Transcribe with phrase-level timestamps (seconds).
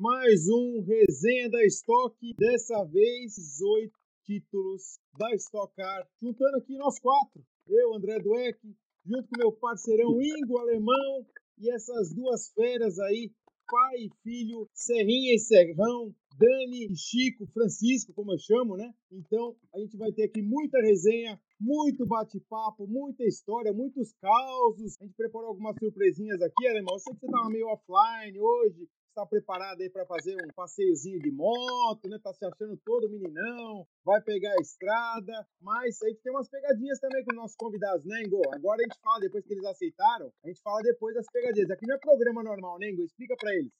[0.00, 3.92] mais um resenha da Stock, dessa vez 18
[4.24, 8.60] títulos da Stock Car, juntando aqui nós quatro, eu, André Dueck,
[9.04, 11.26] junto com meu parceirão Ingo Alemão
[11.58, 13.32] e essas duas feras aí,
[13.66, 18.94] pai e filho, Serrinha e Serrão, Dani, Chico, Francisco, como eu chamo, né?
[19.10, 24.96] Então, a gente vai ter aqui muita resenha, muito bate-papo, muita história, muitos causos.
[25.00, 26.94] A gente preparou algumas surpresinhas aqui, alemão.
[26.94, 31.18] Eu sei que você tava meio offline hoje, está preparado aí para fazer um passeiozinho
[31.18, 32.18] de moto, né?
[32.22, 37.00] Tá se achando todo meninão, vai pegar a estrada, mas a gente tem umas pegadinhas
[37.00, 38.40] também com nossos convidados, né, Ingo?
[38.54, 41.70] Agora a gente fala, depois que eles aceitaram, a gente fala depois das pegadinhas.
[41.70, 43.04] Aqui não é programa normal, né, Ingo?
[43.04, 43.72] Explica para eles.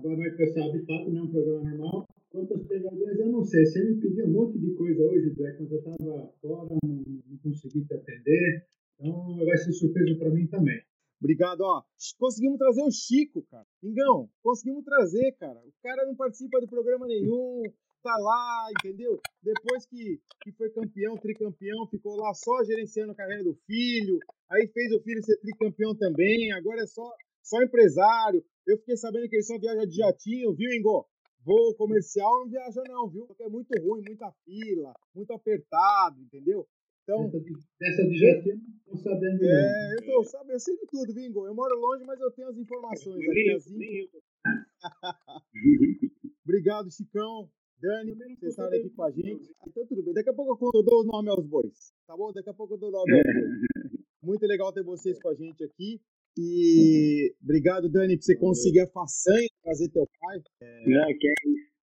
[0.00, 0.72] Boa noite, pessoal.
[0.72, 2.06] De fato, não é um programa normal.
[2.30, 3.66] Quantas pegadinhas eu não sei.
[3.66, 7.38] Você me pediu um monte de coisa hoje, Zé, quando eu estava fora, não, não
[7.42, 8.66] consegui te atender.
[8.98, 10.80] Então, vai ser surpresa para mim também.
[11.20, 11.82] Obrigado, ó.
[12.18, 13.66] Conseguimos trazer o Chico, cara.
[13.82, 15.58] Ingão, conseguimos trazer, cara.
[15.60, 17.62] O cara não participa de programa nenhum,
[18.02, 19.18] tá lá, entendeu?
[19.42, 24.18] Depois que, que foi campeão, tricampeão, ficou lá só gerenciando a carreira do filho.
[24.50, 26.52] Aí fez o filho ser tricampeão também.
[26.52, 27.10] Agora é só,
[27.42, 28.44] só empresário.
[28.66, 31.06] Eu fiquei sabendo que ele só viaja de jatinho, viu, Ingo?
[31.44, 33.26] Voo comercial não viaja não, viu?
[33.26, 36.66] Porque é muito ruim, muita fila, muito apertado, entendeu?
[37.04, 37.30] Então,
[37.78, 41.46] dessa não sabendo É, eu tô sabendo, eu sei de tudo, Bingo.
[41.46, 43.50] Eu moro longe, mas eu tenho as informações aqui.
[43.50, 44.08] Assim.
[46.44, 47.50] Obrigado, Chicão.
[47.78, 49.54] Dani, vocês estão aqui com a gente.
[49.68, 50.14] Então, tudo bem.
[50.14, 51.92] Daqui a pouco eu dou o nome aos bois.
[52.06, 52.32] Tá bom?
[52.32, 53.44] Daqui a pouco eu dou o nome aos bois.
[54.22, 56.00] Muito legal ter vocês com a gente aqui.
[56.38, 60.40] E obrigado, Dani, por você conseguir a façanha de trazer teu pai.
[60.62, 60.88] É...
[60.88, 61.74] Não, que é isso.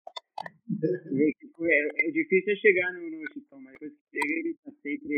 [1.64, 5.11] É, é difícil chegar no, no Chitão, mas depois que chega, ele tá sempre.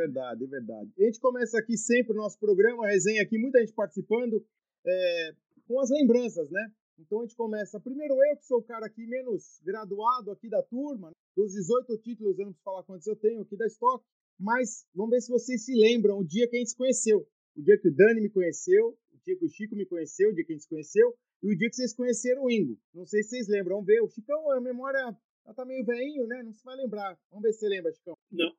[0.00, 0.90] Verdade, é verdade.
[0.98, 4.44] A gente começa aqui sempre o nosso programa, a resenha aqui, muita gente participando,
[4.86, 5.34] é,
[5.66, 6.72] com as lembranças, né?
[6.98, 7.80] Então a gente começa.
[7.80, 11.14] Primeiro eu, que sou o cara aqui menos graduado aqui da turma, né?
[11.36, 14.04] dos 18 títulos, eu não preciso falar quantos eu tenho aqui da Stock,
[14.38, 17.26] mas vamos ver se vocês se lembram o dia que a gente se conheceu
[17.56, 20.34] o dia que o Dani me conheceu, o dia que o Chico me conheceu, o
[20.34, 22.78] dia que a gente se conheceu, e o dia que vocês conheceram o Ingo.
[22.94, 23.76] Não sei se vocês lembram.
[23.76, 24.02] Vamos ver.
[24.02, 26.42] O Chicão, a memória ela tá meio veinho, né?
[26.42, 27.18] Não se vai lembrar.
[27.30, 28.16] Vamos ver se você lembra, Chicão.
[28.30, 28.52] Não.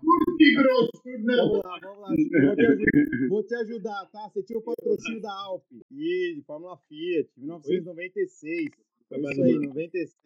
[0.00, 1.48] Curto grosso, não.
[1.48, 2.08] Vamos lá, vamos lá.
[2.08, 4.28] Vou, te ajudar, vou te ajudar, tá?
[4.28, 5.64] Você tinha o patrocínio da Alp.
[5.90, 8.70] E de Fórmula Fiat, 1996.
[9.08, 10.16] Foi isso aí, 96.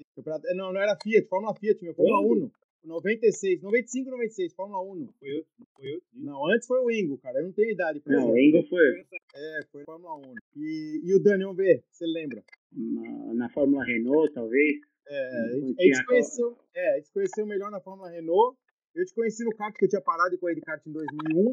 [0.55, 1.95] Não, não era Fiat, Fórmula Fiat, meu.
[1.95, 2.53] Fórmula Uno.
[2.85, 5.09] 96, 95, 96, Fórmula 1.
[5.19, 6.03] Foi eu, foi eu.
[6.15, 7.39] Não, antes foi o Ingo, cara.
[7.39, 9.05] Eu não tenho idade pra Não, o Ingo foi.
[9.35, 10.35] É, foi Fórmula 1.
[10.57, 12.45] E, e o Dani, vamos ver, você lembra?
[12.73, 14.81] Na, na Fórmula Renault, talvez.
[15.07, 18.59] É, a gente, conheceu, é, gente conheceu melhor na Fórmula Renault.
[18.95, 21.51] Eu te conheci no kart, que eu tinha parado de correr de kart em 2001.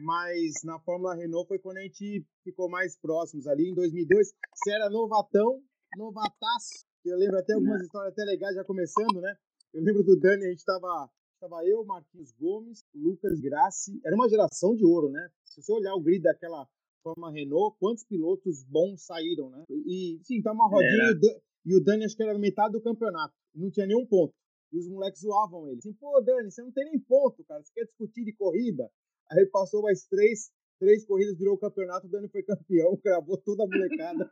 [0.00, 3.70] Mas na Fórmula Renault foi quando a gente ficou mais próximos ali.
[3.70, 5.62] Em 2002, você era novatão,
[5.96, 6.84] novataço.
[7.04, 7.84] Eu lembro até algumas não.
[7.84, 9.36] histórias até legais já começando, né?
[9.72, 14.00] Eu lembro do Dani, a gente tava, tava eu, Marquinhos Gomes, Lucas Grassi.
[14.04, 15.28] Era uma geração de ouro, né?
[15.44, 16.66] Se você olhar o grid daquela
[17.02, 19.64] forma Renault, quantos pilotos bons saíram, né?
[19.68, 21.40] E sim, tá uma rodinha é.
[21.64, 23.34] E o Dani acho que era metade do campeonato.
[23.54, 24.34] Não tinha nenhum ponto.
[24.72, 25.78] E os moleques zoavam ele.
[25.78, 27.62] Assim, pô, Dani, você não tem nem ponto, cara.
[27.62, 28.90] Você quer discutir de corrida?
[29.30, 33.64] Aí passou mais três, três corridas, virou o campeonato, o Dani foi campeão, cravou toda
[33.64, 34.30] a molecada.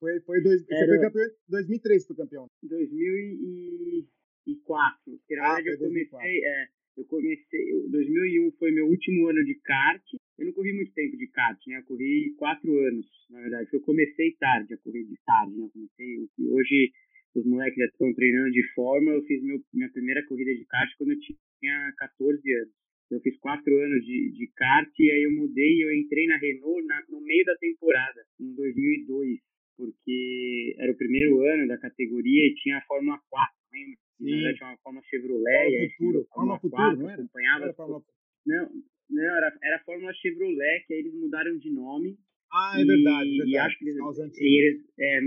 [0.00, 0.86] foi, foi, dois, era...
[0.86, 2.50] foi campeão 2003 foi campeão.
[2.62, 4.08] 2000 e
[4.46, 5.20] 2004.
[5.26, 9.44] Que na ah, verdade eu comecei, é, eu comecei, eu, 2001 foi meu último ano
[9.44, 10.02] de kart.
[10.40, 11.78] Eu não corri muito tempo de kart, né?
[11.78, 13.68] Eu corri quatro anos, na verdade.
[13.70, 15.66] Eu comecei tarde, a correr de tarde, né?
[15.66, 16.16] Eu comecei,
[16.48, 16.92] hoje
[17.34, 19.12] os moleques já estão treinando de forma.
[19.12, 22.72] Eu fiz meu, minha primeira corrida de kart quando eu tinha 14 anos.
[23.10, 26.38] Eu fiz quatro anos de, de kart e aí eu mudei e eu entrei na
[26.38, 29.40] Renault na, no meio da temporada, em 2002,
[29.76, 33.98] porque era o primeiro ano da categoria e tinha a Fórmula 4, lembra?
[34.20, 35.70] na verdade tinha uma Fórmula Chevrolet.
[35.70, 37.20] Fórmula Futuro, Fórmula Futuro, não era?
[37.20, 37.64] Acompanhava.
[37.64, 38.02] Era Fórmula...
[38.46, 38.70] Não,
[39.10, 42.18] não era, era a Fórmula Chevrolet, que aí eles mudaram de nome.
[42.52, 43.50] Ah, é verdade, verdade.
[43.50, 45.20] E acho que eles, eles é,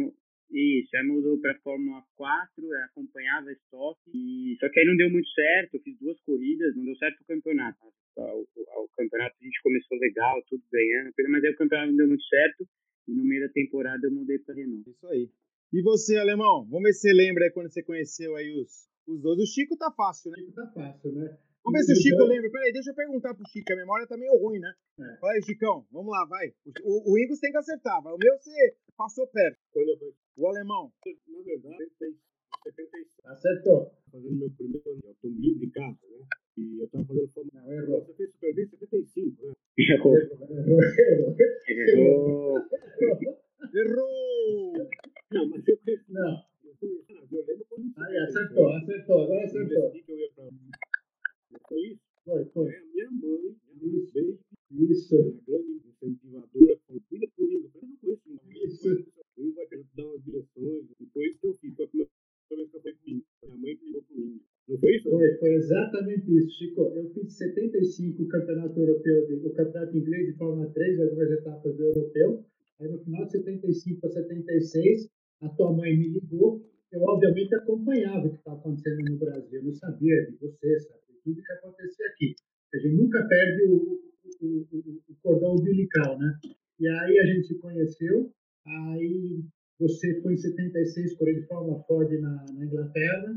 [0.53, 4.95] isso, aí mudou para Fórmula 4, é, acompanhava a Stock, e, só que aí não
[4.95, 7.79] deu muito certo, eu fiz duas corridas, não deu certo o campeonato.
[8.15, 11.97] O, o, o campeonato a gente começou legal, tudo ganhando, mas aí o campeonato não
[11.97, 12.67] deu muito certo,
[13.07, 14.89] e no meio da temporada eu mudei para Renault.
[14.89, 15.29] Isso aí.
[15.73, 16.67] E você, Alemão?
[16.69, 19.39] Vamos ver se você lembra aí quando você conheceu aí os, os dois.
[19.39, 20.37] O Chico tá fácil, né?
[20.37, 21.37] O Chico tá fácil, né?
[21.63, 22.51] Vamos ver se o Chico lembra.
[22.51, 23.71] Peraí, deixa eu perguntar pro Chico.
[23.71, 24.73] A memória tá meio ruim, né?
[24.99, 25.17] É.
[25.17, 25.85] Fala aí, Chicão.
[25.91, 26.53] Vamos lá, vai.
[26.83, 27.99] O, o Ingos tem que acertar.
[27.99, 29.57] O meu você passou perto.
[30.35, 30.91] O alemão.
[31.05, 31.77] Na verdade,
[32.63, 33.07] 76.
[33.25, 33.91] Acertou.
[34.11, 36.25] Fazendo meu primeiro ano de automobilismo de carro, né?
[36.57, 38.05] E eu tava fazendo Fórmula Não, errou.
[38.05, 39.53] Você fez Super B 75, né?
[39.77, 40.17] Errou.
[41.67, 42.59] Errou.
[43.73, 44.73] Errou!
[45.31, 45.79] Não, mas eu.
[46.09, 46.43] Não.
[46.63, 46.73] Eu
[47.31, 47.91] eu lembro quando.
[47.97, 49.91] Aí, acertou, acertou, agora Eu acertou.
[51.67, 52.01] Foi isso?
[52.25, 52.71] Foi, foi.
[52.71, 54.39] É, a minha mãe, minha mãe, bem,
[54.71, 55.15] Isso.
[55.15, 56.79] uma grande incentivadora,
[57.09, 57.71] filha pro Ingo.
[57.75, 58.41] Eu não conheço Ingo.
[58.65, 58.89] Isso.
[59.37, 60.85] Ingo vai te dar umas direções.
[61.11, 61.75] Foi isso que eu fiz.
[61.75, 62.07] Foi a primeira
[62.55, 63.25] vez que eu fui Ingo.
[63.43, 64.41] Minha mãe que ligou Ingo.
[64.69, 65.09] Não foi isso?
[65.09, 66.81] Foi, foi exatamente isso, Chico.
[66.81, 71.83] Eu fiz 75 o campeonato europeu, o campeonato inglês de Fórmula 3, algumas etapas do
[71.83, 72.45] europeu.
[72.79, 75.09] Aí no final de 75 para 76,
[75.41, 76.65] a tua mãe me ligou.
[76.91, 79.59] Eu, obviamente, acompanhava o que estava acontecendo no Brasil.
[79.59, 81.02] Eu não sabia de você, sabe?
[81.23, 82.35] Tudo que acontecia aqui.
[82.73, 83.99] A gente nunca perde o,
[84.41, 86.37] o, o, o cordão umbilical, né?
[86.79, 88.31] E aí a gente se conheceu.
[88.65, 89.43] Aí
[89.79, 93.33] você foi em 76 correr de Fórmula Ford na, na Inglaterra.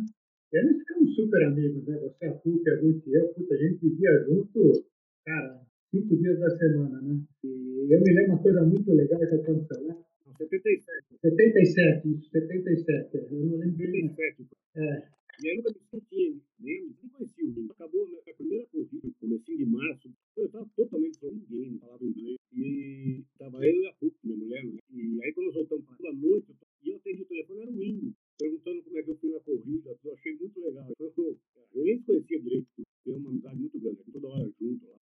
[0.52, 1.98] E aí nós ficamos super amigos, né?
[1.98, 3.28] Você, a Puta, a Ruth e eu.
[3.34, 4.84] Puta, a gente vivia junto,
[5.24, 5.60] cara,
[5.90, 7.20] cinco dias da semana, né?
[7.44, 9.96] E eu me lembro uma coisa muito legal que aconteceu, né?
[10.26, 11.06] Não, 77.
[11.20, 13.16] 77, isso, 77.
[13.16, 14.08] Eu não lembro bem.
[14.08, 14.46] 77.
[14.76, 15.02] É,
[15.42, 17.72] E eu nunca me senti, nem, nem conhecia o Ingo.
[17.72, 20.10] Acabou né, a primeira corrida, comecinho de março.
[20.36, 22.36] Eu estava totalmente sem ninguém, não falava inglês.
[22.54, 24.78] E estava eu e a Pup, minha mulher, né?
[24.94, 27.70] E aí quando nós voltamos para a noite, eu- e eu atendi o telefone, era
[27.70, 29.96] o Ingo, perguntando como é que eu fui na corrida.
[30.04, 30.86] Eu achei muito legal.
[31.00, 31.38] Eu, eu,
[31.74, 32.66] eu nem conhecia direito,
[33.04, 34.96] tem uma amizade muito grande, toda hora junto lá.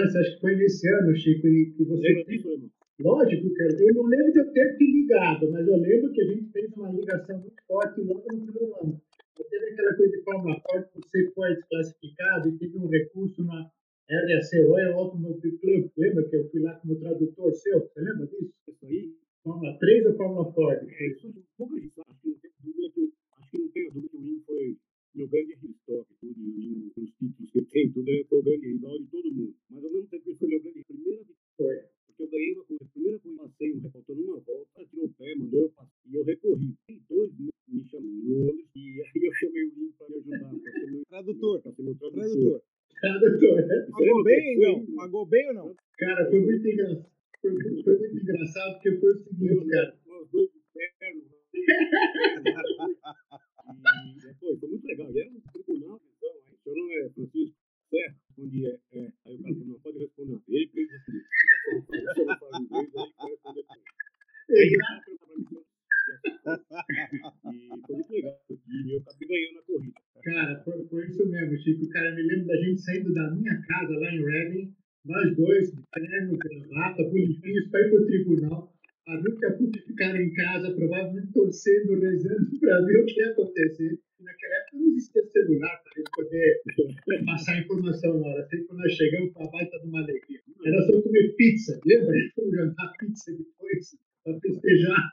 [0.00, 2.08] Lance, acho que foi nesse ano, Chico, e que você.
[2.08, 2.70] Irmão?
[3.00, 3.70] Lógico, cara.
[3.80, 6.70] Eu não lembro de eu ter te ligado, mas eu lembro que a gente fez
[6.76, 9.00] uma ligação muito forte logo no primeiro ano.
[9.50, 13.70] Teve aquela coisa de Fórmula Ford, você foi desclassificado e teve um recurso na
[14.10, 15.90] RAC Royal Automotive Club.
[15.96, 17.80] Lembra que eu fui lá como tradutor seu?
[17.80, 18.52] Você lembra disso?
[18.68, 20.86] Isso aí, Fórmula 3 ou Fórmula Ford?
[20.86, 23.58] é, isso de pouca gente sabe, acho que não tem dúvida que, o- acho que
[23.58, 24.76] não tem dúvida que o Ingo foi
[25.14, 28.38] meu grande rival, tudo, e o Ingo, os títulos que ele tem, tudo, ele foi
[28.38, 29.54] o grande rival de todo mundo.
[29.70, 31.40] Mas ao mesmo tempo ele foi meu grande primeira vitória.
[31.56, 31.76] Foi.
[32.06, 32.84] Porque eu ganhei uma coisa.
[32.84, 35.60] A primeira coisa que eu passei, um faltando uma volta, ela tirou o pé, mandou
[35.62, 35.90] eu passar.
[36.10, 36.74] E eu recorri.
[36.90, 38.66] E dois me me chamam em Londres.
[38.74, 40.50] E aí eu chamei o Ingo para me ajudar.
[40.50, 41.62] Para ser meu, Tradutor.
[41.62, 42.28] pra ser meu tradutor.
[42.30, 42.62] Tradutor.
[43.00, 43.86] Tradutor, né?
[43.90, 44.84] Pagou bem, Foi, Engão?
[44.86, 44.94] foi.
[44.96, 45.74] Pagou bem ou não?
[45.98, 47.06] Cara, foi muito engraçado.
[47.40, 49.96] Foi, foi muito engraçado porque foi o seguinte, cara.
[50.06, 51.24] Nós dois internos.
[52.80, 55.10] E depois, foi muito legal.
[55.12, 57.56] E era um tribunal, então, aí, seu nome é Francisco
[57.90, 59.12] Serra, onde é, é.
[59.26, 60.38] Aí o cara falou, não, pode responder.
[60.48, 61.24] Ele que tem que responder.
[62.14, 63.64] Se eu não falo inglês, ele que vai responder.
[64.50, 65.64] Aí eu fui pra missão.
[67.52, 68.40] E foi muito legal.
[68.50, 70.00] E eu acabei ganhando a corrida.
[70.22, 71.88] Cara, foi, foi isso mesmo, Chico.
[71.90, 74.74] Cara, me lembro da gente saindo da minha casa lá em Reading,
[75.04, 78.72] nós dois, de terno, gravata, bonitinhos, para ir pro tribunal.
[79.08, 83.20] A Ruth e a Pupi ficaram em casa, provavelmente torcendo, rezando para ver o que
[83.20, 83.98] ia acontecer.
[84.20, 86.62] Naquela época não existia celular para gente poder
[87.24, 88.46] passar informação na hora.
[88.48, 90.40] Sempre quando nós chegamos, para baita de uma alegria.
[90.64, 92.12] Era só comer pizza, lembra?
[92.36, 95.12] Fomos jantar pizza depois, para festejar.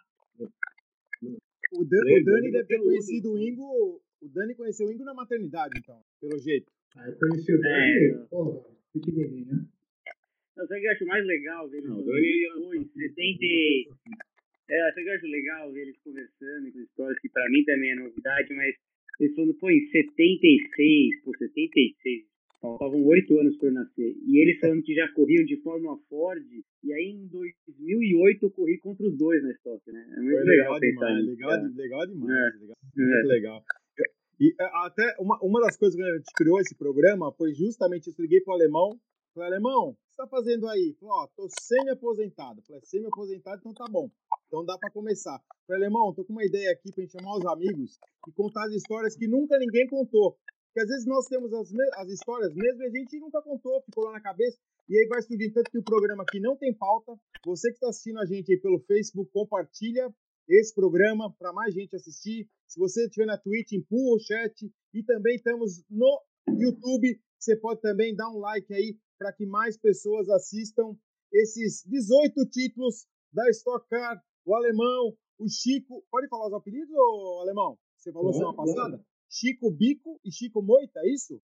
[1.74, 4.02] O, Dan- o Dani deve ter conhecido o Ingo.
[4.22, 6.68] O Dani conheceu o Ingo na maternidade, então, pelo jeito.
[6.98, 8.60] Aí eu conheci o Dani, porra,
[8.94, 9.66] pequenininho, né?
[10.58, 11.90] Não, sabe o que eu acho mais legal ver eles
[12.74, 13.46] em 70.
[13.46, 13.88] e-
[14.70, 17.64] É, sabe o que eu acho legal ver eles conversando com histórias que pra mim
[17.64, 18.76] também é novidade, mas
[19.20, 22.26] eles falando, pô, em 76, pô, 76,
[22.60, 24.16] faltavam oito anos pra eu nascer.
[24.26, 26.44] E eles falando que já corriam de Fórmula Ford,
[26.84, 30.06] e aí em 2008 eu corri contra os dois na Stock, né?
[30.18, 32.60] É muito Foi legal, legal pensar demais, nisso, legal, legal demais.
[32.62, 32.76] legal.
[32.98, 33.00] É.
[33.00, 33.64] Muito legal.
[34.40, 38.10] E é, até uma, uma das coisas que a gente criou esse programa foi justamente
[38.10, 38.22] isso.
[38.22, 39.00] Liguei pro alemão.
[39.34, 40.96] Falei, alemão, o que você tá fazendo aí?
[41.00, 42.62] Falei, ó, tô semi-aposentado.
[42.64, 44.10] Falei, semi-aposentado, então tá bom.
[44.48, 45.40] Então dá pra começar.
[45.68, 48.74] Falei, alemão, tô com uma ideia aqui pra gente chamar os amigos e contar as
[48.74, 50.38] histórias que nunca ninguém contou.
[50.68, 54.06] Porque às vezes nós temos as, as histórias mesmo e a gente nunca contou, ficou
[54.06, 54.58] lá na cabeça.
[54.88, 57.14] E aí vai surgindo tanto que o programa aqui não tem pauta.
[57.46, 60.14] Você que está assistindo a gente aí pelo Facebook, compartilha
[60.48, 62.48] esse programa para mais gente assistir.
[62.68, 64.72] Se você estiver na Twitch, empurra o chat.
[64.94, 67.20] E também estamos no YouTube.
[67.38, 70.96] Você pode também dar um like aí para que mais pessoas assistam
[71.32, 76.04] esses 18 títulos da Stock Car, o Alemão, o Chico.
[76.10, 77.78] Pode falar os apelidos, ô, Alemão?
[77.98, 79.04] Você falou semana passada?
[79.30, 81.42] Chico Bico e Chico Moita, é isso?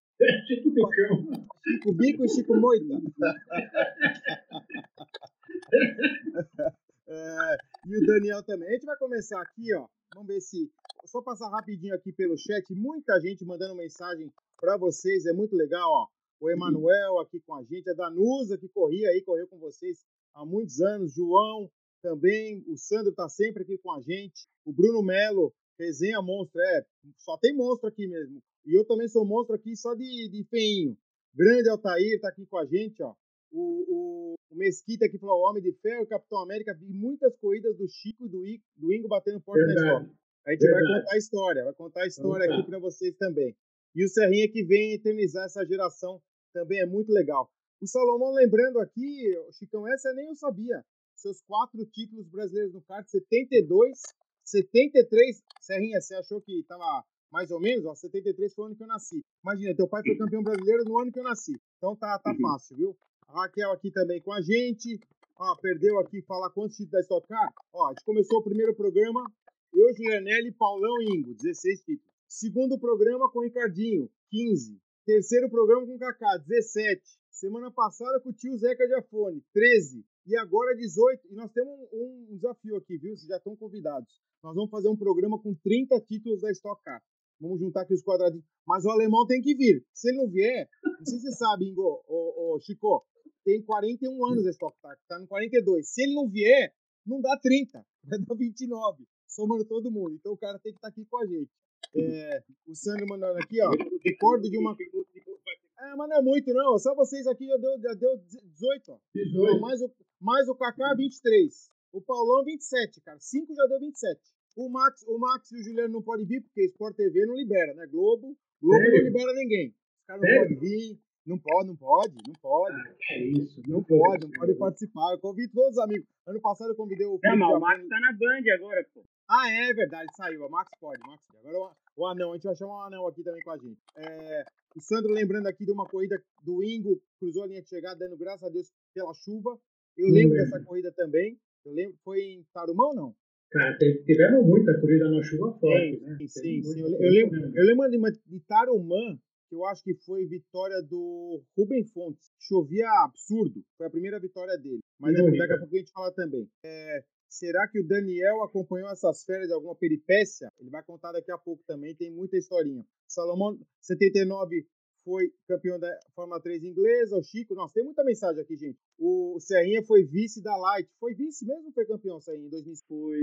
[0.48, 1.48] Chico Bicão.
[1.66, 3.02] Chico Bico e Chico Moita.
[7.06, 8.70] É, e o Daniel também.
[8.70, 9.88] A gente vai começar aqui, ó.
[10.14, 10.72] Vamos ver se.
[11.06, 12.74] Só passar rapidinho aqui pelo chat.
[12.74, 15.26] Muita gente mandando mensagem para vocês.
[15.26, 16.08] É muito legal, ó.
[16.40, 20.46] O Emanuel aqui com a gente, a Danusa que corria aí, correu com vocês há
[20.46, 21.14] muitos anos.
[21.14, 21.70] João
[22.02, 22.64] também.
[22.68, 24.48] O Sandro tá sempre aqui com a gente.
[24.66, 26.62] O Bruno Melo, resenha monstro.
[26.62, 26.86] É,
[27.18, 28.42] só tem monstro aqui mesmo.
[28.66, 30.98] E eu também sou monstro aqui só de, de feinho.
[31.34, 33.14] Grande Altair tá aqui com a gente, ó.
[33.54, 38.26] O, o Mesquita que falou Homem de Ferro, Capitão América, vi muitas corridas do Chico
[38.26, 39.80] e do, I, do Ingo batendo porta Verdade.
[39.80, 40.12] na história.
[40.46, 40.84] A gente Verdade.
[40.84, 43.56] vai contar a história, vai contar a história aqui para vocês também.
[43.96, 47.50] E o Serrinha que vem eternizar essa geração também é muito legal.
[47.82, 50.84] O Salomão lembrando aqui, Chicão, essa nem eu sabia.
[51.16, 54.00] Seus quatro títulos brasileiros no kart, 72,
[54.44, 55.42] 73.
[55.62, 57.86] Serrinha, você achou que estava mais ou menos?
[57.86, 59.22] Ó, 73 foi o ano que eu nasci.
[59.44, 61.54] Imagina, teu pai foi campeão brasileiro no ano que eu nasci.
[61.78, 62.42] Então tá, tá uhum.
[62.42, 62.98] fácil, viu?
[63.30, 65.00] Raquel aqui também com a gente.
[65.38, 67.54] Ó, perdeu aqui falar quantos títulos da Stock Car.
[67.74, 69.26] Ó, a gente começou o primeiro programa.
[69.74, 72.14] Eu, Julianelli, Paulão e Ingo, 16 títulos.
[72.28, 74.80] Segundo programa com o Ricardinho, 15.
[75.06, 77.02] Terceiro programa com o Kaká, 17.
[77.30, 80.06] Semana passada com o tio Zeca de Afone, 13.
[80.28, 81.28] E agora 18.
[81.30, 83.16] E nós temos um, um desafio aqui, viu?
[83.16, 84.22] Vocês já estão convidados.
[84.44, 87.02] Nós vamos fazer um programa com 30 títulos da Stock Car.
[87.42, 88.46] Vamos juntar aqui os quadradinhos.
[88.66, 89.86] Mas o alemão tem que vir.
[89.94, 93.06] Se ele não vier, não sei se você sabe, Ingo, ô, Chico,
[93.44, 95.88] tem 41 anos a Stock Car, tá no 42.
[95.88, 96.74] Se ele não vier,
[97.06, 100.16] não dá 30, vai dar 29, somando todo mundo.
[100.16, 101.52] Então o cara tem que estar tá aqui com a gente.
[101.96, 103.70] É, o Sandro mandando aqui, ó.
[104.04, 104.76] Recordo de uma.
[104.76, 106.80] É, mas não é muito, não.
[106.80, 109.00] Só vocês aqui já deu, já deu 18, ó.
[109.14, 109.62] 18.
[109.62, 111.72] mais, o, mais o Kaká, 23.
[111.92, 113.20] O Paulão, 27, cara.
[113.20, 114.20] 5 já deu 27.
[114.56, 117.74] O Max, o Max e o Juliano não podem vir, porque Sport TV não libera,
[117.74, 117.86] né?
[117.88, 118.98] Globo, Globo Sério?
[118.98, 119.70] não libera ninguém.
[119.70, 121.00] Os caras não podem vir.
[121.26, 122.76] Não pode, não pode, não pode.
[122.76, 123.62] Ah, é isso.
[123.66, 125.14] Não, pode, não pode participar.
[125.14, 126.06] Eu convido todos os amigos.
[126.28, 127.18] Ano passado eu convidei o.
[127.24, 129.04] Não, mas o Max tá na Band agora, pô.
[129.30, 130.46] Ah, é verdade, saiu.
[130.46, 131.48] O Max pode, Max pode.
[131.48, 133.80] Agora o, Anão, a gente vai chamar o Anão aqui também com a gente.
[133.96, 134.44] É,
[134.76, 138.18] o Sandro lembrando aqui de uma corrida do Ingo, cruzou a linha de chegada, dando
[138.18, 139.58] graças a Deus pela chuva.
[139.98, 141.40] Eu lembro dessa corrida também.
[141.66, 143.16] Eu lembro, foi em Tarumã ou não?
[143.52, 146.18] Cara, tivemos muita corrida na chuva forte, sim, né?
[146.28, 146.82] Sim, sim.
[146.82, 149.18] Eu, eu, lembro, eu lembro de, uma, de Tarumã,
[149.54, 152.32] eu acho que foi vitória do Rubem Fontes.
[152.40, 154.80] Chovia absurdo, foi a primeira vitória dele.
[155.00, 156.50] Mas depois, daqui a pouco a gente fala também.
[156.66, 160.50] É, será que o Daniel acompanhou essas férias de alguma peripécia?
[160.60, 162.84] Ele vai contar daqui a pouco também, tem muita historinha.
[163.08, 164.66] Salomão, 79,
[165.04, 168.80] foi campeão da Fórmula 3 inglesa, o Chico, nossa, tem muita mensagem aqui, gente.
[168.98, 170.90] O Serrinha foi vice da Light.
[171.00, 172.88] Foi vice mesmo ou foi campeão, Serrinha, em 2005?
[172.88, 173.20] Foi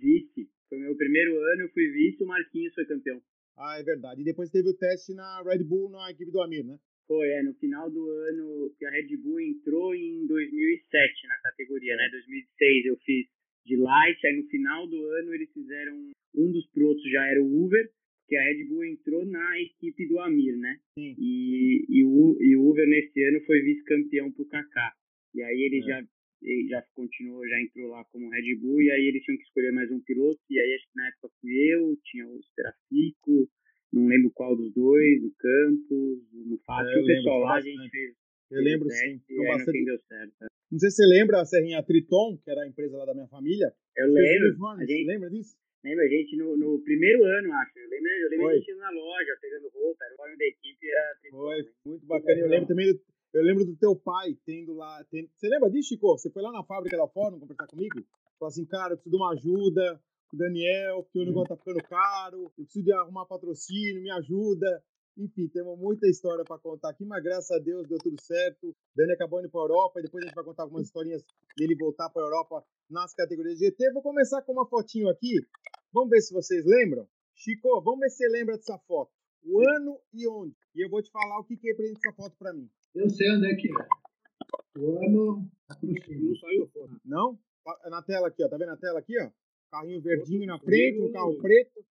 [0.00, 0.48] vice.
[0.68, 3.20] Foi meu primeiro ano, eu fui vice, o Marquinhos foi campeão.
[3.56, 4.20] Ah, é verdade.
[4.20, 6.78] E depois teve o teste na Red Bull, na equipe do Amir, né?
[7.06, 11.96] Foi, é, no final do ano que a Red Bull entrou em 2007 na categoria,
[11.96, 12.08] né?
[12.10, 13.26] 2006 eu fiz
[13.64, 17.64] de light, aí no final do ano eles fizeram, um dos pilotos já era o
[17.64, 17.88] Uber,
[18.28, 20.78] que a Red Bull entrou na equipe do Amir, né?
[20.98, 21.14] Sim.
[21.18, 24.92] E, e, o, e o Uber nesse ano foi vice-campeão pro Kaká.
[25.34, 25.82] E aí ele é.
[25.82, 26.08] já
[26.68, 29.90] já continuou, já entrou lá como Red Bull, e aí eles tinham que escolher mais
[29.90, 33.48] um piloto, e aí acho que na época fui eu, tinha o Serafico,
[33.92, 37.90] não lembro qual dos dois, o Campos, o Mufasa, é, o pessoal lá, a gente
[37.90, 38.14] fez.
[38.50, 39.20] Eu lembro sim.
[39.28, 39.84] E aí bastante...
[39.84, 40.34] deu certo.
[40.42, 40.46] É.
[40.70, 43.28] Não sei se você lembra a Serrinha Triton, que era a empresa lá da minha
[43.28, 43.72] família.
[43.96, 44.66] Eu lembro.
[44.68, 45.06] A gente...
[45.06, 45.56] Lembra disso?
[45.84, 47.78] Lembra a gente no, no primeiro ano, acho.
[47.78, 50.86] Eu lembro, eu lembro a gente na loja, pegando roupa, era o nome da equipe.
[50.88, 52.40] Era Foi, muito bacana.
[52.40, 53.00] Eu lembro também do,
[53.36, 55.04] eu lembro do teu pai tendo lá.
[55.10, 55.28] Tendo...
[55.36, 56.16] Você lembra disso, Chico?
[56.16, 58.02] Você foi lá na fábrica da Fórum conversar comigo?
[58.38, 61.56] Falou assim, cara, eu preciso de uma ajuda com o Daniel, porque o negócio tá
[61.56, 64.82] ficando caro, eu preciso de arrumar patrocínio, me ajuda.
[65.18, 68.74] Enfim, temos muita história para contar aqui, mas graças a Deus deu tudo certo.
[68.94, 71.22] Dani acabou indo para a Europa e depois a gente vai contar algumas historinhas
[71.56, 73.92] dele voltar para a Europa nas categorias GT.
[73.92, 75.40] Vou começar com uma fotinho aqui.
[75.92, 77.06] Vamos ver se vocês lembram.
[77.34, 79.10] Chico, vamos ver se você lembra dessa foto.
[79.44, 80.56] O ano e onde.
[80.74, 82.68] E eu vou te falar o que, que representa essa foto para mim.
[82.96, 84.80] Eu sei onde é que é.
[84.80, 86.28] O ano aproxima.
[86.28, 87.00] Não saiu a foto.
[87.04, 87.38] Não?
[87.62, 88.48] Tá, é na tela aqui, ó.
[88.48, 89.30] Tá vendo na tela aqui, ó?
[89.70, 91.84] Carrinho verdinho na frente, um carro preto.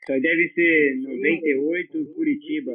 [0.00, 2.72] Isso aí deve ser 98, Curitiba.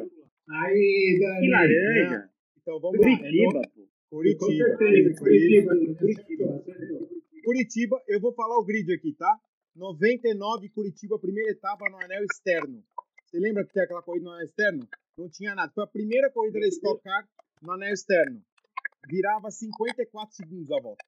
[0.48, 1.40] Aí, Dani.
[1.40, 2.30] Que laranja.
[2.62, 3.60] Então vamos Curitiba, lá.
[3.60, 3.88] É no...
[4.08, 4.46] Curitiba.
[4.46, 5.18] Com certeza.
[5.18, 5.74] Curitiba.
[5.98, 6.64] Curitiba.
[7.44, 8.02] Curitiba.
[8.06, 9.36] Eu vou falar o grid aqui, tá?
[9.74, 12.84] 99 Curitiba, primeira etapa no anel externo.
[13.24, 14.86] Você lembra que tem aquela corrida no anel externo?
[15.18, 15.72] Não tinha nada.
[15.72, 17.26] Foi a primeira corrida da Stock Car
[17.62, 18.42] no anel externo.
[19.08, 21.04] Virava 54 segundos a volta.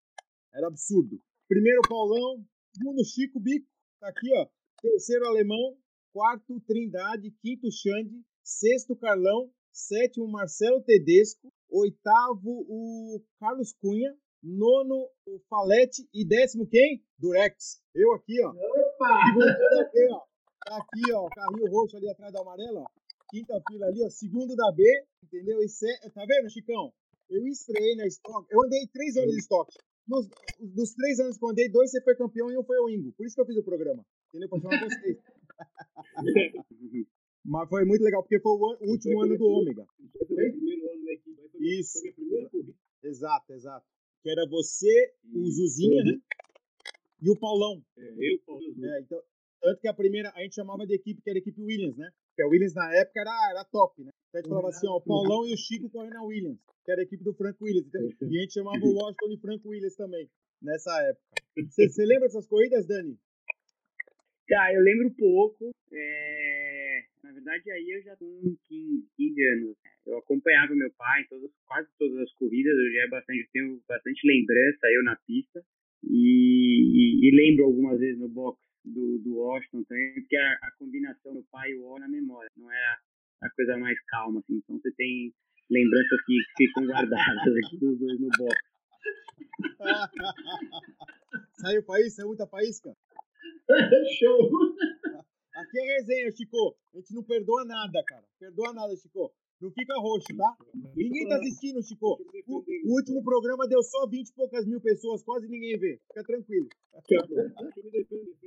[0.54, 1.20] Era absurdo.
[1.46, 2.42] Primeiro Paulão,
[2.74, 3.66] segundo Chico Bico,
[4.00, 4.48] tá aqui, ó.
[4.80, 5.76] Terceiro Alemão,
[6.12, 15.38] quarto Trindade, quinto Xande, sexto Carlão, sétimo Marcelo Tedesco, oitavo o Carlos Cunha, nono o
[15.50, 17.04] Falete e décimo quem?
[17.18, 17.82] Durex.
[17.94, 18.50] Eu aqui, ó.
[18.50, 19.20] Opa!
[19.80, 20.20] Aqui, ó.
[20.64, 22.97] Tá aqui, ó, carrinho roxo ali atrás da amarela, ó.
[23.30, 24.82] Quinta fila ali, ó, segundo da B,
[25.22, 25.62] entendeu?
[25.62, 26.92] E cê, tá vendo, Chicão?
[27.28, 28.46] Eu estreiei na Stock.
[28.50, 29.70] Eu andei três anos de Stock.
[30.06, 30.26] Nos,
[30.58, 33.12] dos três anos que eu andei, dois você foi campeão e um foi o Ingo.
[33.12, 34.04] Por isso que eu fiz o programa.
[34.28, 34.48] Entendeu?
[34.48, 35.18] Pra chamar vocês.
[37.44, 39.86] Mas foi muito legal, porque foi o último ano do Ômega.
[40.26, 41.38] Foi o primeiro ano da equipe.
[41.60, 42.00] Isso.
[42.00, 43.86] Foi a primeira corrida Exato, exato.
[44.22, 46.18] Que era você, o Zuzinha, né?
[47.22, 47.82] E o Paulão.
[47.96, 48.84] É, eu, Paulão.
[48.84, 49.22] É, então,
[49.60, 52.08] tanto que a primeira, a gente chamava de equipe, que era a equipe Williams, né?
[52.30, 54.10] Porque a Williams na época era, era top, né?
[54.28, 56.92] Então a gente falava assim, ó, o Paulão e o Chico correndo na Williams, que
[56.92, 57.86] era a equipe do Frank Williams.
[57.88, 60.30] Então, e a gente chamava o Washington de Frank Williams também,
[60.62, 61.42] nessa época.
[61.70, 63.18] Você lembra dessas corridas, Dani?
[64.48, 65.70] Tá, eu lembro pouco.
[65.92, 67.02] É...
[67.22, 69.76] Na verdade, aí eu já tenho 15, 15 anos.
[70.06, 72.72] Eu acompanhava meu pai em todas, quase todas as corridas.
[72.72, 75.62] Eu já é bastante, eu tenho bastante lembrança eu na pista.
[76.04, 80.70] E, e, e lembro algumas vezes no box do, do Washington também, porque a, a
[80.78, 82.98] combinação do pai e o O na memória não é a,
[83.46, 84.40] a, coisa mais calma.
[84.40, 84.56] Assim.
[84.56, 85.34] Então você tem
[85.70, 88.56] lembranças que ficam guardadas aqui dos dois no box.
[91.60, 92.14] Saiu país?
[92.14, 92.94] Saiu muita faísca?
[94.18, 94.50] Show!
[95.54, 96.76] Aqui é resenha, Chico.
[96.94, 98.24] A gente não perdoa nada, cara.
[98.38, 99.32] Perdoa nada, Chico.
[99.60, 100.56] Não fica roxo, tá?
[100.94, 102.18] Ninguém tá assistindo, Chico.
[102.46, 106.00] O, o, último programa deu só 20 e poucas mil pessoas, quase ninguém vê.
[106.06, 106.68] Fica tranquilo.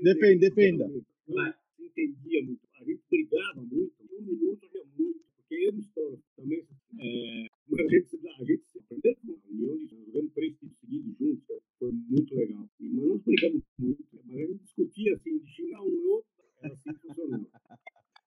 [0.02, 0.90] Defende, defenda.
[1.28, 2.62] Eu entendia muito.
[2.80, 3.94] A gente brigava muito.
[4.10, 5.20] Um minuto ia muito.
[5.36, 6.66] Porque eu me estouro também.
[7.00, 11.64] É, mas a gente, a aprendeu com a união jogamos três títulos seguidos juntos.
[11.78, 12.70] Foi muito legal.
[12.80, 14.06] Mas nós brigamos muito.
[14.26, 16.32] Mas a gente discutia assim, de xingar um e outro.
[16.62, 17.51] Era assim que funcionava.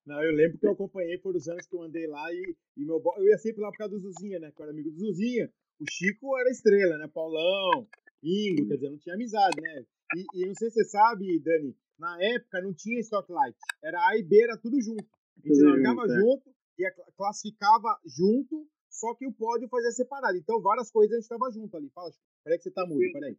[0.05, 2.85] Não, eu lembro que eu acompanhei por os anos que eu andei lá e, e
[2.85, 4.51] meu eu ia sempre lá por causa do Zuzinha, né?
[4.51, 5.51] Que eu era amigo do Zuzinha.
[5.79, 7.07] O Chico era estrela, né?
[7.07, 7.87] Paulão,
[8.23, 9.83] Ingo, quer dizer, não tinha amizade, né?
[10.15, 13.57] E, e não sei se você sabe, Dani, na época não tinha Stock Light.
[13.83, 15.05] Era A e B, era tudo junto.
[15.43, 20.37] A gente largava junto, junto e classificava junto, só que o pódio fazia separado.
[20.37, 21.89] Então várias coisas a gente estava junto ali.
[21.89, 22.11] Fala,
[22.43, 23.37] peraí que você tá mudo, peraí.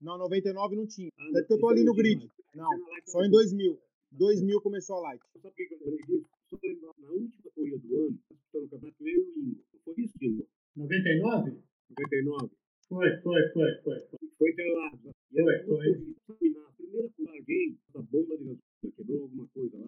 [0.00, 1.10] Não, 99 não tinha.
[1.32, 2.30] Tanto que eu tô ali no grid.
[2.54, 2.70] Não,
[3.06, 3.80] só em 2000.
[4.16, 5.22] 2000 começou a light.
[5.40, 6.28] Sabe por que eu lembrei disso?
[6.48, 9.64] Só lembrar, na última corrida do ano, disputando o campeonato, o Ingo.
[9.84, 10.48] Foi isso, Ingo?
[10.76, 11.50] 99?
[11.90, 12.50] 99.
[12.88, 14.00] Foi, foi, foi, foi.
[14.38, 15.00] Foi Interlagos.
[15.32, 16.16] Foi, foi.
[16.28, 19.86] Na primeira que eu larguei, a bomba de gasolina quebrou alguma coisa lá.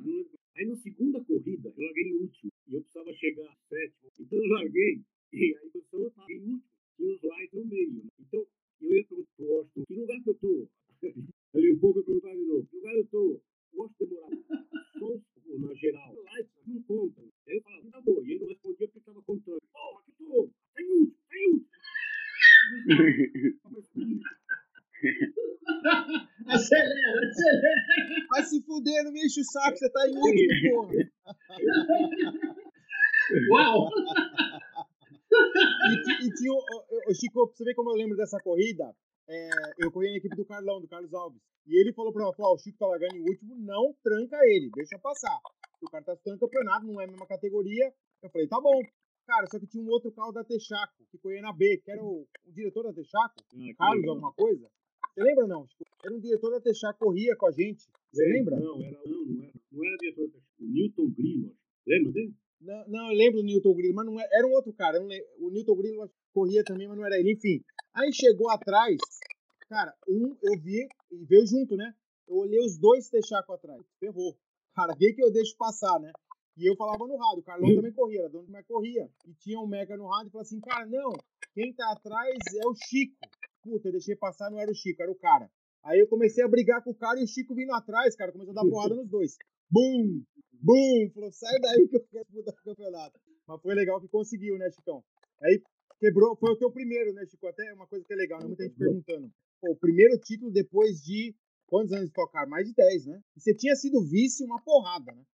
[0.56, 2.50] Aí na segunda corrida, eu larguei em último.
[2.66, 4.11] E eu precisava chegar a sétimo.
[4.18, 5.00] Então eu larguei.
[5.33, 6.62] E aí eu estava em último.
[6.96, 8.02] Tinha os lights no meio.
[8.18, 8.46] Então
[8.81, 10.68] eu ia perguntar pro Washington, que lugar que eu tô?
[11.55, 13.40] Ali um pouco eu perguntava de novo, que lugar eu tô?
[13.74, 14.31] Gosto de demorar.
[14.98, 15.20] Só
[15.59, 16.14] na geral.
[16.14, 17.22] Lights não conta.
[17.46, 18.24] Aí eu falava, tá bom.
[18.24, 19.61] E ele não respondia porque estava contando.
[19.72, 20.50] Pô, aqui tô.
[20.74, 21.68] Tá em último, tá em último.
[26.48, 27.83] acelera, acelera.
[28.31, 30.94] Vai se fuder, não me enche o saco, você tá em último, porra.
[33.51, 33.90] Uau!
[35.31, 38.94] E, e tinha, o, Chico, pra você ver como eu lembro dessa corrida,
[39.29, 41.40] é, eu corri na equipe do Carlão, do Carlos Alves.
[41.66, 44.98] E ele falou pra mim, o Chico tá largando em último, não tranca ele, deixa
[44.98, 45.38] passar.
[45.83, 47.92] O cara tá disputando campeonato, não é a mesma categoria.
[48.22, 48.81] Eu falei, tá bom.
[49.27, 52.03] Cara, só que tinha um outro carro da Texaco, que corria na B, que era
[52.03, 52.27] o
[52.59, 54.68] diretor da Texaco, ah, Carlos alguma coisa.
[55.14, 55.66] Você lembra não?
[55.66, 57.88] Tipo, era um diretor da Texaco, corria com a gente.
[58.12, 58.59] Você é, lembra?
[58.59, 60.49] Não, era, não, não era, não era diretor da Texaco.
[60.61, 62.35] O Newton Grillo, lembra dele?
[62.61, 65.01] Não, não, eu lembro do Newton Grillo, mas não era, era um outro cara.
[65.38, 67.33] O Newton Grillo corria também, mas não era ele.
[67.33, 67.62] Enfim,
[67.94, 68.97] aí chegou atrás,
[69.68, 71.94] cara, um eu vi e veio junto, né?
[72.27, 73.81] Eu olhei os dois Texaco atrás.
[74.01, 74.37] Ferrou.
[74.75, 76.12] Cara, vê que eu deixo passar, né?
[76.57, 79.09] E eu falava no rádio, o Carlão também corria, era dono do corria.
[79.25, 81.12] E tinha um mega no rádio e falava assim, cara, não,
[81.59, 83.16] quem tá atrás é o Chico.
[83.64, 85.51] Puta, eu deixei passar, não era o Chico, era o cara.
[85.83, 88.53] Aí eu comecei a brigar com o cara e o Chico vindo atrás, cara, começou
[88.53, 89.37] a dar porrada nos dois.
[89.68, 90.23] Bum!
[90.53, 91.11] Bum!
[91.12, 93.18] Falou, sai daí que eu quero mudar o campeonato.
[93.49, 95.03] Mas foi legal que conseguiu, né, Chicão?
[95.42, 95.61] Aí
[95.99, 97.49] quebrou, foi o teu primeiro, né, Chico?
[97.49, 98.47] Até uma coisa que é legal, né?
[98.47, 99.33] Muita gente perguntando.
[99.61, 101.35] Pô, o primeiro título depois de
[101.66, 102.47] quantos anos de tocar?
[102.47, 103.21] Mais de 10, né?
[103.37, 105.25] E você tinha sido vice uma porrada, né?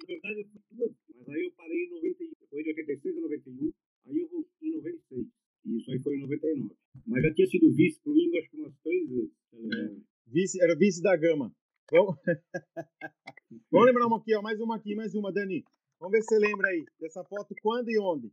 [0.00, 2.32] Na verdade, eu fui mas aí eu parei em 91.
[2.50, 3.72] Foi de 86 a 91,
[4.06, 5.38] aí eu voltei em 96.
[5.76, 6.74] Isso aí foi em 99.
[7.06, 9.32] Mas já tinha sido vice pro Ingo acho que umas três vezes.
[9.52, 9.96] É.
[10.26, 11.54] Vice, era vice da Gama.
[11.90, 12.16] Vamos...
[13.70, 14.42] Vamos lembrar uma aqui, ó.
[14.42, 15.64] Mais uma aqui, mais uma, Dani.
[15.98, 18.30] Vamos ver se você lembra aí dessa foto quando e onde.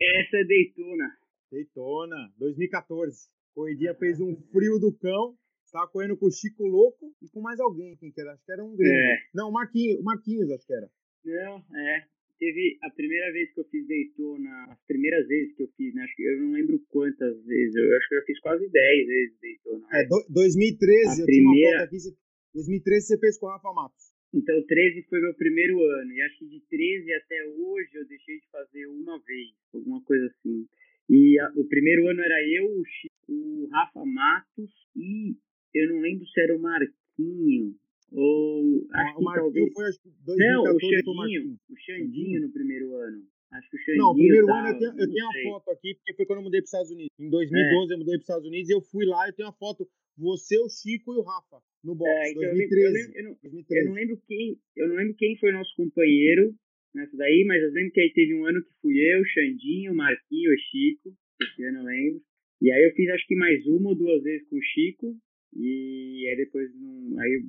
[0.00, 1.16] Essa é Daytona.
[1.50, 3.28] Daytona, 2014.
[3.54, 5.36] Corridinha fez um frio do cão.
[5.72, 8.32] Tava correndo com o Chico Louco e com mais alguém, quem que era?
[8.32, 8.94] Acho que era um gringo.
[8.94, 9.16] É.
[9.34, 10.88] Não, Marquinhos, Marquinhos, acho que era.
[11.24, 12.06] Não, é.
[12.38, 16.02] Teve a primeira vez que eu fiz Daytona, as primeiras vezes que eu fiz, né?
[16.02, 19.06] Acho que eu não lembro quantas vezes, eu acho que eu já fiz quase 10
[19.06, 19.86] vezes Daytona.
[19.92, 21.54] É, do, 2013, a eu primeira...
[21.54, 22.16] tinha uma foto aqui,
[22.54, 24.14] 2013 você fez com o Rafa Matos.
[24.34, 28.40] Então, 13 foi meu primeiro ano, e acho que de 13 até hoje eu deixei
[28.40, 30.66] de fazer uma vez, alguma coisa assim.
[31.08, 35.36] E a, o primeiro ano era eu, o, Chico, o Rafa Matos e
[35.72, 37.76] eu não lembro se era o Marquinho
[38.14, 39.72] ou acho o Marquinho talvez...
[39.72, 43.22] foi acho que 2014 não, o Xandinho, o Xandinho no primeiro ano.
[43.52, 45.70] Acho que o Xandinho Não, o primeiro tava, ano eu tenho, eu tenho uma foto
[45.70, 47.10] aqui, porque foi quando eu mudei para os Estados Unidos.
[47.18, 47.94] Em 2012 é.
[47.94, 50.58] eu mudei para os Estados Unidos e eu fui lá e tenho uma foto, você,
[50.58, 53.12] o Chico e o Rafa, no box, é, então 2013.
[53.14, 53.80] Eu, eu, não, 2013.
[53.80, 56.54] eu, não, lembro quem, eu não lembro quem foi nosso companheiro
[56.94, 59.92] nessa daí, mas eu lembro que aí teve um ano que fui eu, o Xandinho,
[59.92, 62.22] o Marquinho, o Chico, esse ano eu lembro.
[62.62, 65.16] E aí eu fiz acho que mais uma ou duas vezes com o Chico,
[65.56, 66.70] e aí depois
[67.18, 67.44] aí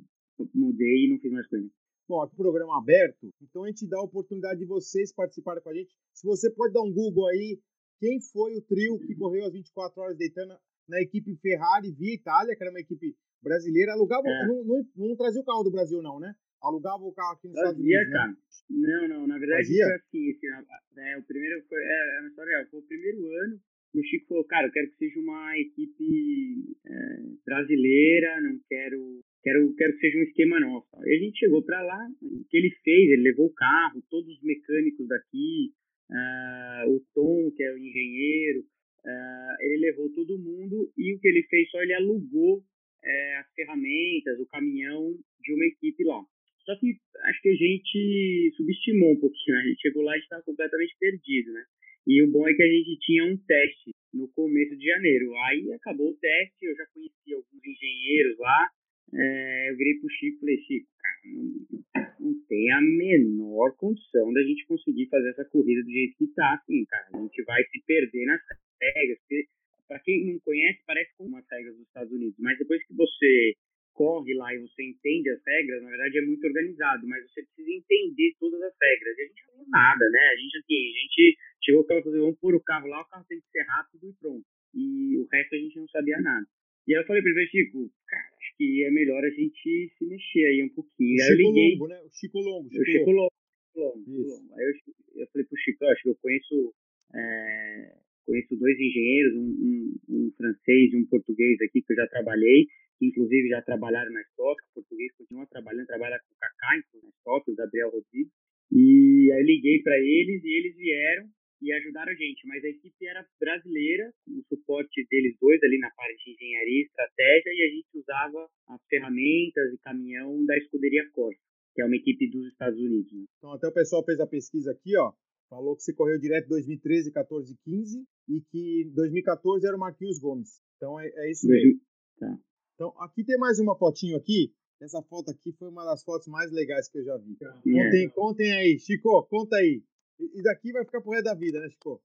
[0.54, 1.68] mudei e não fiz mais coisa.
[2.08, 5.70] Bom, aqui o programa aberto, então a gente dá a oportunidade de vocês participarem com
[5.70, 5.92] a gente.
[6.12, 7.58] Se você pode dar um Google aí,
[7.98, 10.56] quem foi o trio que correu as 24 horas deitando
[10.88, 14.46] na equipe Ferrari via Itália, que era uma equipe brasileira, alugava, é.
[14.46, 16.34] não, não, não, trazia o carro do Brasil não, né?
[16.62, 18.30] Alugava o carro aqui nos Estados Unidos, cara.
[18.30, 18.36] Né?
[18.68, 22.50] Não, não, na verdade foi assim, esse, é, o primeiro foi, é, é uma história
[22.50, 23.60] real, foi o primeiro ano
[23.94, 29.24] e o Chico falou, cara, eu quero que seja uma equipe é, brasileira, não quero
[29.46, 30.88] quero, quero que seja um esquema nosso.
[31.06, 34.28] E a gente chegou para lá, o que ele fez, ele levou o carro, todos
[34.28, 35.70] os mecânicos daqui,
[36.10, 41.28] uh, o Tom, que é o engenheiro, uh, ele levou todo mundo e o que
[41.28, 46.24] ele fez só ele alugou uh, as ferramentas, o caminhão de uma equipe lá.
[46.64, 46.96] Só que
[47.30, 49.62] acho que a gente subestimou um pouquinho, né?
[49.62, 51.62] a gente chegou lá e estava completamente perdido, né?
[52.04, 55.32] E o bom é que a gente tinha um teste no começo de janeiro.
[55.46, 58.70] Aí acabou o teste, eu já conheci alguns engenheiros lá,
[59.14, 64.32] é, eu virei pro Chico e falei, Chico, cara, não, não, tem a menor condição
[64.32, 67.06] da gente conseguir fazer essa corrida do jeito que tá, assim, cara.
[67.14, 68.40] A gente vai se perder nas
[68.80, 69.46] regras, porque,
[69.88, 73.54] pra quem não conhece, parece como umas regras dos Estados Unidos, mas depois que você
[73.96, 77.72] corre lá e você entende as regras, na verdade é muito organizado, mas você precisa
[77.72, 79.16] entender todas as regras.
[79.16, 80.20] E a gente não viu nada, né?
[80.32, 83.24] A gente, assim, a gente chegou para fazer, vamos pôr o carro lá, o carro
[83.26, 84.44] tem que ser rápido e pronto.
[84.74, 86.46] E o resto a gente não sabia nada.
[86.86, 90.46] E aí eu falei pra ele, Chico, cara, que é melhor a gente se mexer
[90.46, 91.16] aí um pouquinho.
[91.16, 91.72] O aí Chico eu liguei.
[91.72, 92.00] Longo, né?
[92.02, 92.68] O Chico Longo.
[92.70, 93.32] Chico o Chico Longo.
[93.76, 94.54] Longo, Longo.
[94.54, 96.74] Aí eu, eu falei pro Chico, acho que eu conheço,
[97.14, 102.06] é, conheço dois engenheiros, um, um, um, francês e um português aqui que eu já
[102.08, 102.66] trabalhei,
[102.98, 107.08] que inclusive já trabalharam na Stock, o português continua trabalhando, trabalha com o Kaká, na
[107.18, 108.32] Stock, o Gabriel Rodrigues.
[108.72, 111.28] E aí eu liguei para eles e eles vieram
[111.60, 115.90] e ajudaram a gente, mas a equipe era brasileira, o suporte deles dois ali na
[115.90, 121.08] parte de engenharia e estratégia, e a gente usava as ferramentas e caminhão da escuderia
[121.12, 121.40] Corsa,
[121.74, 123.12] que é uma equipe dos Estados Unidos.
[123.12, 123.24] Né?
[123.38, 125.12] Então até o pessoal fez a pesquisa aqui, ó,
[125.48, 130.18] falou que você correu direto 2013, 14 e 15, e que 2014 era o Marquinhos
[130.18, 130.60] Gomes.
[130.76, 131.80] Então é, é isso mesmo.
[132.18, 132.38] Tá.
[132.74, 136.52] Então aqui tem mais uma fotinho aqui, essa foto aqui foi uma das fotos mais
[136.52, 137.36] legais que eu já vi.
[137.40, 137.46] É.
[137.46, 139.82] Contem, contem aí, Chico, conta aí.
[140.18, 142.00] E daqui vai ficar pro resto da vida, né, Chico?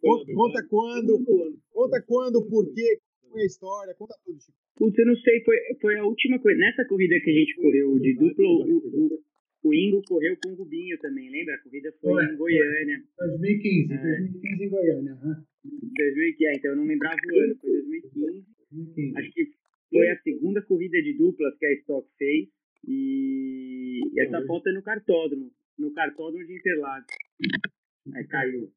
[0.00, 1.24] Conta, conta quando,
[1.70, 2.98] conta quando, por quê,
[3.30, 4.56] foi a história, conta tudo, Chico.
[4.76, 6.58] Putz, eu não sei, foi, foi a última coisa.
[6.58, 9.22] Nessa corrida que a gente correu de duplo, o, o,
[9.64, 11.54] o Ingo correu com o Rubinho também, lembra?
[11.54, 13.04] A corrida foi, foi em Goiânia.
[13.18, 13.96] 2015, é.
[13.96, 15.12] 2015 em Goiânia.
[15.12, 15.34] Uhum.
[15.96, 18.46] 2015, é, então eu não lembrava o ano, foi 2015.
[18.72, 19.18] 2015.
[19.18, 19.44] Acho que
[19.90, 22.48] foi a segunda corrida de duplas que a Stock fez.
[22.88, 27.06] E, e essa foto é no cartódromo no cartódromo de Interlagos.
[28.14, 28.70] Aí caiu.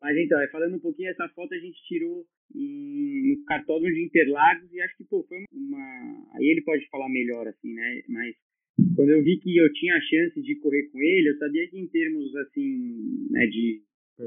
[0.00, 4.72] Mas então, falando um pouquinho, essa foto a gente tirou em, no cartódromo de Interlagos
[4.72, 6.28] e acho que pô, foi uma.
[6.34, 8.02] Aí ele pode falar melhor, assim, né?
[8.08, 8.34] Mas
[8.96, 11.78] quando eu vi que eu tinha a chance de correr com ele, eu sabia que
[11.78, 13.82] em termos, assim, né, de,
[14.18, 14.24] é,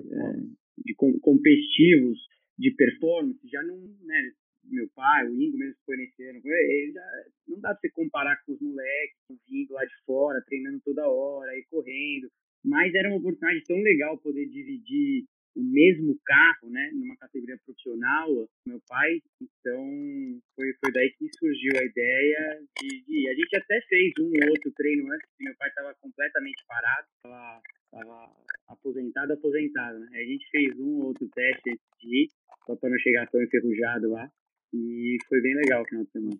[0.86, 2.19] de competitivos,
[2.58, 4.32] de performance, já não, né,
[4.63, 7.02] meu pai, o Ingo mesmo que foi nesse ano, ele já,
[7.48, 9.17] não dá pra você comparar com os moleques
[9.50, 12.30] vindo lá de fora, treinando toda hora e correndo.
[12.65, 15.25] Mas era uma oportunidade tão legal poder dividir
[15.56, 18.28] o mesmo carro, né, numa categoria profissional,
[18.67, 19.21] meu pai.
[19.41, 24.25] Então, foi, foi daí que surgiu a ideia de, de, A gente até fez um
[24.25, 28.36] ou outro treino antes, porque meu pai estava completamente parado, estava
[28.67, 30.10] aposentado, aposentado, né?
[30.13, 32.30] A gente fez um ou outro teste antes de ir,
[32.65, 34.30] só para não chegar tão enferrujado lá.
[34.73, 36.39] E foi bem legal o final de semana.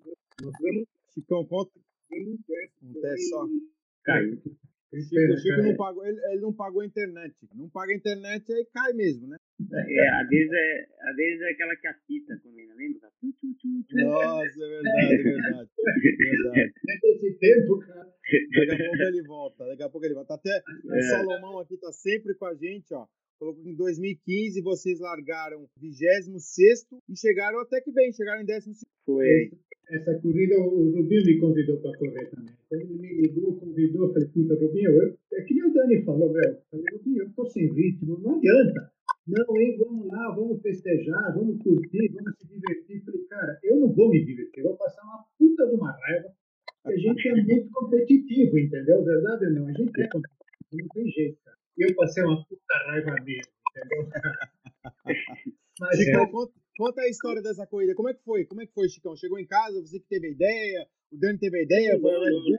[1.14, 1.72] Chicão, conta.
[2.12, 3.48] Um teste só.
[4.04, 4.42] Caiu.
[5.02, 7.36] Chico, Chico não pagou, ele, ele, não pagou a internet.
[7.54, 9.38] Não paga a internet, aí cai mesmo, né?
[9.62, 13.10] É, às vezes é, às vezes é aquela que apita quando ainda lembra?
[13.94, 15.70] Nossa, é verdade, é verdade.
[16.18, 16.74] verdade.
[17.06, 18.14] Esse tempo, cara.
[18.56, 20.34] Daqui a pouco ele volta, daqui a pouco ele volta.
[20.34, 21.02] Até o é.
[21.02, 23.08] Salomão aqui tá sempre com a gente, ó.
[23.38, 28.86] Falou que em 2015 vocês largaram 26 e chegaram até que bem, chegaram em 15.
[29.06, 29.52] Foi.
[29.90, 32.54] Essa corrida o Rubinho me convidou para correr também.
[32.70, 36.34] Quando ele me ligou, convidou, falei, puta, Rubinho, eu, é que nem o Dani falou,
[36.34, 36.58] velho.
[36.72, 38.92] Falei, Rubinho, eu tô sem ritmo, não adianta.
[39.28, 43.04] Não, hein, vamos lá, vamos festejar, vamos curtir, vamos se divertir.
[43.04, 46.30] Falei, cara, eu não vou me divertir, eu vou passar uma puta de uma raiva.
[46.86, 49.04] A gente é muito competitivo, entendeu?
[49.04, 49.68] Verdade ou não?
[49.68, 51.58] A gente é competitivo, não tem jeito, cara.
[51.78, 54.10] Eu passei uma puta raiva mesmo, entendeu?
[55.80, 56.32] Mas, Chicão, é.
[56.32, 57.96] conta, conta, a história dessa corrida.
[57.96, 58.46] Como é que foi?
[58.46, 59.16] Como é que foi, Chicão?
[59.16, 62.20] Chegou em casa, você que teve a ideia, o Dani teve a ideia, foi a
[62.20, 62.58] Red Bull?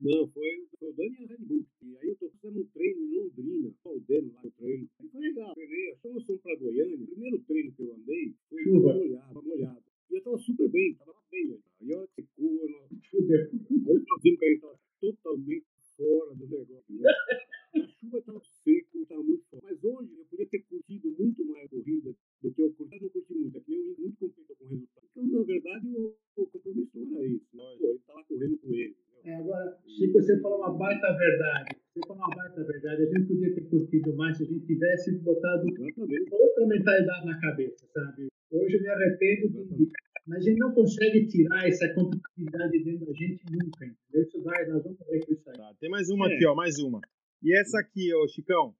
[0.00, 1.66] Não, foi, foi o Dani e a Red Bull.
[1.82, 4.88] E aí eu tô fazendo um treino em Londrina, só o Dani lá no treino.
[5.00, 6.96] E foi legal, treinei, achou nós fomos pra Goiânia.
[6.96, 8.94] O primeiro treino que eu andei foi Chuva.
[8.94, 9.82] molhado, molhado.
[10.10, 11.58] E eu tava super bem, tava bem, né?
[11.80, 12.88] E a hora que secou, eu...
[14.42, 16.84] aí eu tava totalmente fora do negócio.
[17.74, 17.82] Né?
[17.82, 19.64] A chuva estava seco, estava muito forte.
[19.64, 22.96] Mas hoje eu podia ter curtido muito mais a corrida do que eu curti.
[22.96, 25.06] Eu não curti muito, é que eu muito contente com o resultado.
[25.16, 27.56] Então, na verdade, o, o compromisso não era esse.
[27.56, 27.76] Né?
[27.78, 28.96] Pô, ele estava correndo com ele.
[29.24, 31.76] É, agora, Chico, você falou uma baita verdade.
[31.94, 33.02] Você falou uma baita verdade.
[33.02, 36.34] A gente podia ter curtido mais se a gente tivesse botado Exatamente.
[36.34, 38.26] outra mentalidade na cabeça, sabe?
[38.50, 39.88] Hoje eu me arrependo de,
[40.26, 44.22] mas a gente não consegue tirar essa competitividade dentro da gente nunca, entendeu?
[44.22, 45.56] Isso vai, nós vamos ver com isso aí.
[45.56, 46.34] Tá, tem mais uma é.
[46.34, 47.00] aqui, ó, mais uma.
[47.42, 48.72] E essa aqui, ô Chicão,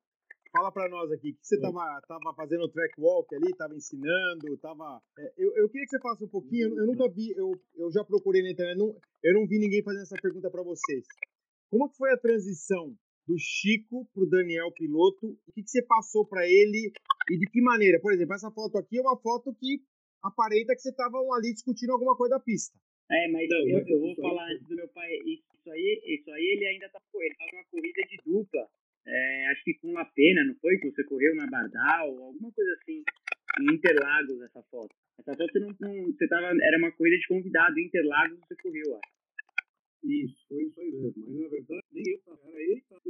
[0.53, 4.57] fala para nós aqui, o que você tava, tava fazendo track walk ali, tava ensinando,
[4.59, 5.03] tava...
[5.19, 7.91] É, eu, eu queria que você falasse um pouquinho, eu, eu nunca vi, eu, eu
[7.91, 11.05] já procurei na internet, não, eu não vi ninguém fazendo essa pergunta para vocês.
[11.71, 12.95] Como que foi a transição
[13.27, 15.27] do Chico pro Daniel piloto?
[15.47, 16.93] O que, que você passou para ele
[17.31, 17.99] e de que maneira?
[18.01, 19.83] Por exemplo, essa foto aqui é uma foto que
[20.23, 22.79] aparenta que você estavam ali discutindo alguma coisa da pista.
[23.11, 25.13] É, mas não, eu, eu vou falar antes do meu pai.
[25.27, 28.69] Isso aí, isso aí ele ainda tá ele tava numa corrida de dupla.
[29.07, 30.79] É, acho que com a pena, não foi?
[30.79, 33.03] Que você correu na Bardal, alguma coisa assim,
[33.61, 34.95] em Interlagos, essa foto.
[35.19, 38.55] Essa foto você não, não, você tava, era uma corrida de convidado em Interlagos você
[38.63, 39.13] correu, acho.
[40.05, 41.25] Isso, foi isso aí mesmo.
[41.27, 43.03] Mas na verdade, nem eu tava, era ele que tava.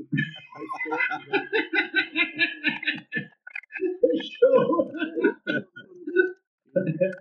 [4.23, 4.93] Show!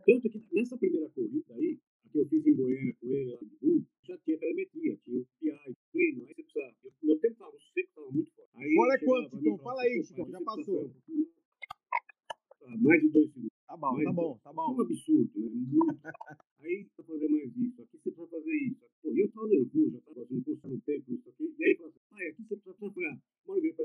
[0.05, 1.77] Tanto que nessa primeira corrida aí,
[2.11, 5.25] que eu fiz em Goiânia com ele lá de Bull, já tinha telemetria, tinha o
[5.39, 6.75] PI, treino, aí você precisa.
[6.83, 8.51] Eu, meu tempo estava seco, estava muito forte.
[8.55, 9.57] Aí Fora quanto, então?
[9.59, 10.91] Fala aí, Chico, já passou.
[12.63, 13.51] Ah, mais de dois segundos.
[13.65, 14.61] Tá bom, mais tá bom, tá bom.
[14.61, 15.49] É um absurdo, né?
[15.49, 16.01] Muito.
[16.59, 18.85] aí precisa fazer mais isso, aqui você precisa fazer isso.
[19.01, 21.55] Pô, eu estava nervoso, já tava fazendo curso no tempo, isso aqui.
[21.57, 23.05] E aí fala assim, pai, aqui você precisa fazer.
[23.05, 23.75] Ah, bora ver,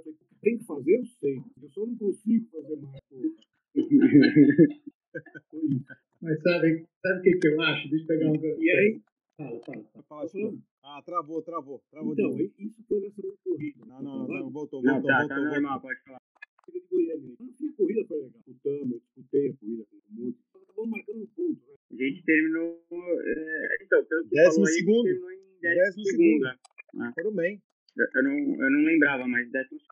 [0.42, 1.42] tem que fazer, eu sei.
[1.62, 3.28] Eu só não consigo fazer mais, porra.
[6.46, 7.88] Sabe, sabe o que, que eu acho?
[7.90, 8.62] Deixa eu pegar um.
[8.62, 9.00] E aí?
[9.36, 9.84] Fala, fala.
[10.08, 10.28] fala.
[10.28, 10.58] fala?
[10.84, 11.82] Ah, travou, travou.
[11.90, 13.84] travou então, isso foi nessa corrida.
[13.84, 15.36] Não, não, não, voltou, não, voltou, tá, voltou.
[15.36, 16.20] Tá normal, pode falar.
[16.72, 17.34] de Goiânia.
[17.34, 18.30] a corrida foi legal.
[18.46, 20.38] Disputando, eu disputei a corrida muito.
[20.54, 21.74] Acabamos marcando um ponto, né?
[21.90, 22.80] A gente terminou.
[22.92, 25.06] É, então, pelo que décimo falou segundo.
[25.08, 26.46] aí, terminou em décimo, décimo segundo.
[26.46, 26.58] segundo.
[26.94, 27.12] Né?
[27.16, 27.62] Foram bem.
[27.98, 29.85] Eu, eu, não, eu não lembrava, mas décimo segundo.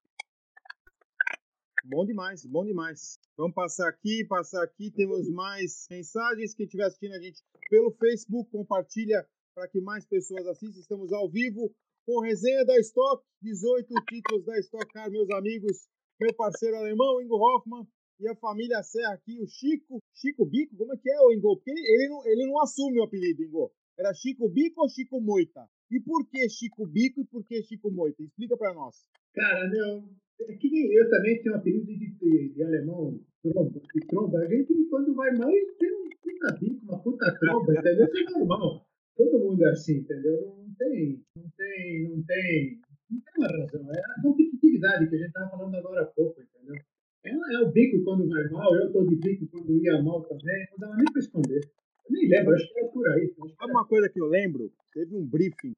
[1.87, 3.19] Bom demais, bom demais.
[3.37, 4.91] Vamos passar aqui, passar aqui.
[4.91, 6.55] Temos mais mensagens.
[6.55, 9.23] Quem estiver assistindo a gente pelo Facebook, compartilha
[9.55, 10.81] para que mais pessoas assistam.
[10.81, 11.71] Estamos ao vivo
[12.07, 15.87] com resenha da Stock, 18 títulos da Stock Car, meus amigos.
[16.19, 17.87] Meu parceiro alemão, Ingo Hoffman,
[18.19, 20.03] e a família Serra aqui, o Chico.
[20.15, 20.75] Chico Bico?
[20.79, 21.57] Como é que é, o Ingo?
[21.57, 23.71] Porque ele, ele, não, ele não assume o apelido, Ingo.
[23.99, 25.69] Era Chico Bico ou Chico Moita?
[25.91, 28.23] E por que Chico Bico e por que Chico Moita?
[28.23, 28.97] Explica para nós.
[29.35, 30.09] Cara, meu,
[30.41, 34.39] é que nem eu também tenho um apelido de, de, de alemão, tromba, de tromba.
[34.39, 38.07] A gente, quando vai mais, tem um puta bico, uma puta tromba, entendeu?
[38.07, 38.87] Isso é normal.
[39.17, 40.57] Todo mundo é assim, entendeu?
[40.59, 43.93] Não tem, não tem, não tem, não tem uma razão.
[43.93, 46.77] É a competitividade que a gente estava falando agora há pouco, entendeu?
[47.25, 50.67] É, é, o bico quando vai mal, eu estou de bico quando ia mal também,
[50.73, 51.61] não dava nem para esconder.
[52.07, 53.35] Eu nem lembro, acho que era por aí.
[53.59, 54.71] Sabe uma coisa que eu lembro?
[54.93, 55.73] Teve um briefing,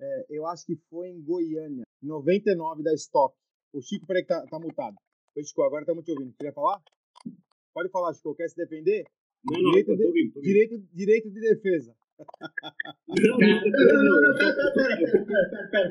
[0.00, 3.36] é, eu acho que foi em Goiânia, 99 da Stock.
[3.72, 4.96] O Chico, peraí que tá, tá mutado.
[5.36, 6.34] Oi, Chico, agora estamos te ouvindo.
[6.36, 6.82] Queria falar?
[7.72, 8.34] Pode falar, Chico.
[8.34, 9.04] Quer se defender?
[9.44, 10.42] Não, não, direito, de, ouvindo, ouvindo.
[10.42, 11.94] direito, direito de defesa.
[12.18, 15.36] Não, não, não, pera, pera, pera,
[15.70, 15.88] pera,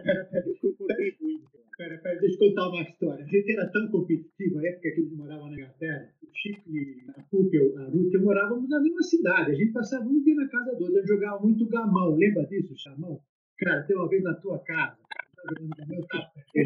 [1.77, 3.23] pera, pera, deixa eu contar uma história.
[3.23, 6.69] A gente era tão competitivo, na época que a gente morava na Inglaterra, o Chico
[6.69, 9.51] e a Pup, a Ruth, morávamos na mesma cidade.
[9.51, 12.15] A gente passava um dia na casa do outro, a gente jogava muito gamão.
[12.15, 13.19] Lembra disso, chamão?
[13.57, 14.97] Cara, tem uma vez na tua casa,
[16.55, 16.65] eu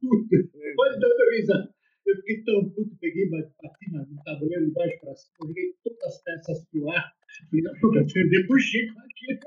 [0.00, 0.28] puto.
[0.76, 1.74] Pode dar uma risada.
[2.06, 6.22] Eu fiquei tão puto, peguei, bati no tabuleiro de baixo para cima, joguei todas as
[6.22, 7.12] peças pro ar.
[7.50, 9.40] Falei, não, vou perder pro Chico aqui.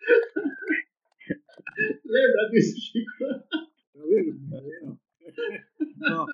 [2.06, 3.10] Lembra disso, Chico?
[3.92, 4.40] Tá vendo?
[6.10, 6.26] Ó,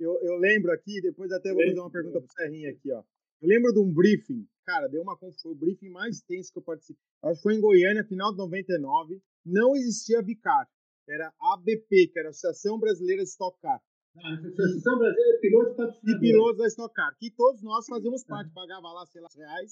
[0.00, 3.04] eu, eu lembro aqui, depois até vou fazer uma pergunta pro Serrinha aqui, ó.
[3.40, 6.62] Eu lembro de um briefing, cara, deu uma foi o briefing mais tenso que eu
[6.62, 7.00] participei.
[7.22, 9.22] Acho que foi em Goiânia, final de 99.
[9.46, 10.68] Não existia Bicar
[11.12, 13.80] era ABP, que era a Associação Brasileira de Stock Car.
[14.16, 18.52] Ah, Associação Brasileira de Pilotos De Pilotos da Stock Car, que todos nós fazíamos parte,
[18.52, 19.70] pagava lá, sei lá, reais,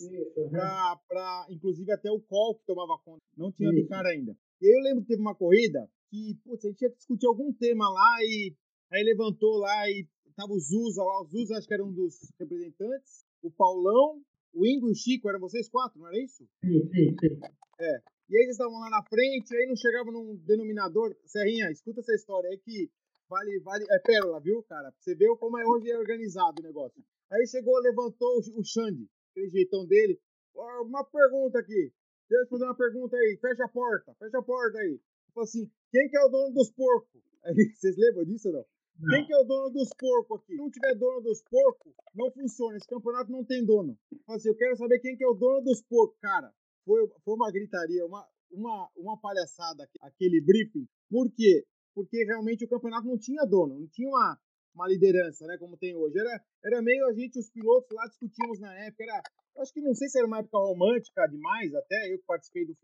[1.08, 4.36] para inclusive até o call que tomava conta, não tinha Bicar ainda.
[4.60, 7.26] E aí eu lembro que teve uma corrida que, putz, a gente tinha que discutir
[7.26, 8.54] algum tema lá e
[8.90, 12.14] Aí levantou lá e tava o Zuza lá, o Zuza acho que era um dos
[12.40, 14.22] representantes, o Paulão,
[14.54, 16.48] o Ingo e o Chico, eram vocês quatro, não era isso?
[16.64, 17.40] Sim, sim, sim.
[17.80, 18.02] É.
[18.28, 21.16] E aí eles estavam lá na frente, aí não chegavam num denominador.
[21.24, 22.90] Serrinha, escuta essa história aí que
[23.28, 24.92] vale, vale, é pérola, viu, cara?
[24.98, 27.02] Você ver como é hoje é organizado o negócio.
[27.30, 30.20] Aí chegou, levantou o Xande, aquele jeitão dele.
[30.54, 31.92] Uma pergunta aqui.
[32.28, 33.38] Deixa eu fazer uma pergunta aí.
[33.40, 35.00] Fecha a porta, fecha a porta aí.
[35.32, 37.22] Falou assim: quem que é o dono dos porcos?
[37.44, 38.66] Aí, vocês lembram disso ou não?
[38.98, 39.08] não?
[39.14, 40.52] Quem que é o dono dos porcos aqui?
[40.52, 42.76] Se não tiver dono dos porcos, não funciona.
[42.76, 43.96] Esse campeonato não tem dono.
[44.26, 46.18] Falou assim: eu quero saber quem que é o dono dos porcos.
[46.20, 46.52] Cara,
[46.88, 50.88] foi, foi uma gritaria, uma, uma, uma palhaçada aquele briefing.
[51.10, 51.64] Por quê?
[51.94, 54.38] Porque realmente o campeonato não tinha dono, não tinha uma,
[54.74, 56.18] uma liderança, né, como tem hoje.
[56.18, 59.22] Era, era meio a gente, os pilotos lá discutimos na época, era,
[59.58, 62.74] acho que não sei se era uma época romântica demais, até eu que participei do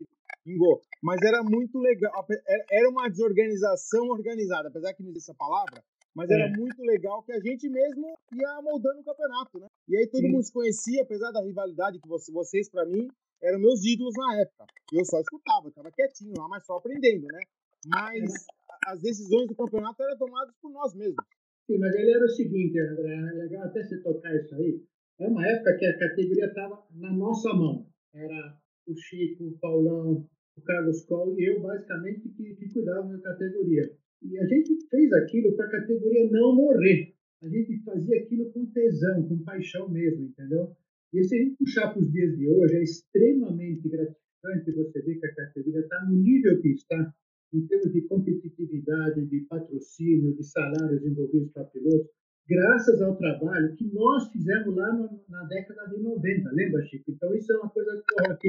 [0.45, 2.27] Bingo, mas era muito legal,
[2.69, 6.51] era uma desorganização organizada, apesar que não existe essa palavra, mas era é.
[6.51, 9.67] muito legal que a gente mesmo ia moldando o campeonato, né?
[9.89, 10.31] E aí todo Sim.
[10.31, 13.09] mundo se conhecia, apesar da rivalidade que vocês, para mim,
[13.41, 14.65] eram meus ídolos na época.
[14.91, 17.39] Eu só escutava, eu tava quietinho lá, mas só aprendendo, né?
[17.87, 18.91] Mas é.
[18.91, 21.23] as decisões do campeonato eram tomadas por nós mesmos.
[21.67, 24.83] Sim, mas ele era o seguinte, André, é legal até você tocar isso aí.
[25.19, 27.87] É uma época que a categoria estava na nossa mão.
[28.13, 33.19] Era o Chico, o Paulão, o Carlos Coll e eu, basicamente, que, que cuidavam da
[33.19, 33.91] categoria.
[34.21, 37.13] E a gente fez aquilo para a categoria não morrer.
[37.41, 40.75] A gente fazia aquilo com tesão, com paixão mesmo, entendeu?
[41.13, 45.19] E se a gente puxar para os dias de hoje, é extremamente gratificante você ver
[45.19, 47.13] que a categoria está no nível que está,
[47.53, 52.09] em termos de competitividade, de patrocínio, de salários envolvidos para pilotos,
[52.47, 57.11] graças ao trabalho que nós fizemos lá no, na década de 90, lembra, Chico?
[57.11, 58.03] Então, isso é uma coisa
[58.39, 58.47] que,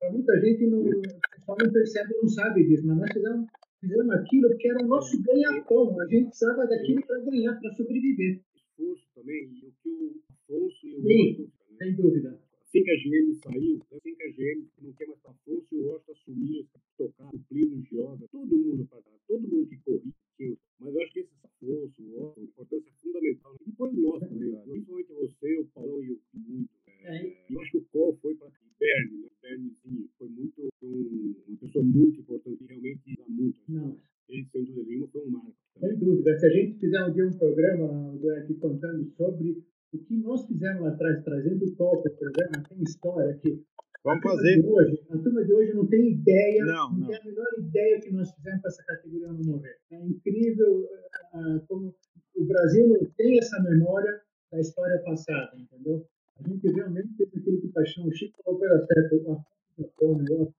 [0.00, 3.46] para muita gente não, não percebe, não sabe disso, mas nós fizemos,
[3.80, 8.40] fizemos aquilo porque era o nosso ganha-pão, a gente precisava daquilo para ganhar, para sobreviver.
[8.54, 12.40] Esforço também, e o que o Afonso e o sem dúvida
[12.74, 15.78] assim que a GM saiu, assim que a GM não quer mais para Afonso e
[15.78, 16.66] o Rocha assumiu,
[16.98, 21.20] tocar, o Plínio Gioga, todo mundo para todo mundo que corria, mas eu acho que
[21.20, 21.30] esse
[21.62, 23.56] o Rocha, a importância é fundamental.
[23.60, 24.62] E depois nós também, né?
[24.66, 26.70] principalmente você, o Paulão e o muito.
[27.04, 27.46] É, é.
[27.48, 29.28] Eu acho que o Col foi para Bernie, né?
[29.40, 33.58] Berniezinho, foi muito, um, uma pessoa muito importante, realmente dá muito.
[33.68, 34.00] Não.
[34.28, 35.54] Ele, sem dúvida nenhuma, foi um marco.
[35.78, 36.38] Sem dúvida.
[36.38, 39.62] Se a gente fizer um dia um programa aqui contando sobre
[39.94, 43.62] o que nós fizemos lá atrás, trazendo o copo, o programa, tem história que
[44.04, 44.62] Vamos fazer.
[44.66, 47.06] Hoje, a turma de hoje não tem ideia, não, não, não.
[47.06, 49.78] tem a menor ideia que nós fizemos para essa categoria não morrer.
[49.90, 50.86] É incrível
[51.32, 51.94] uh, como
[52.36, 54.20] o Brasil não tem essa memória
[54.52, 56.06] da história passada, entendeu?
[56.38, 60.52] A gente realmente teve aquele que paixão, o Chico falou pela certa, o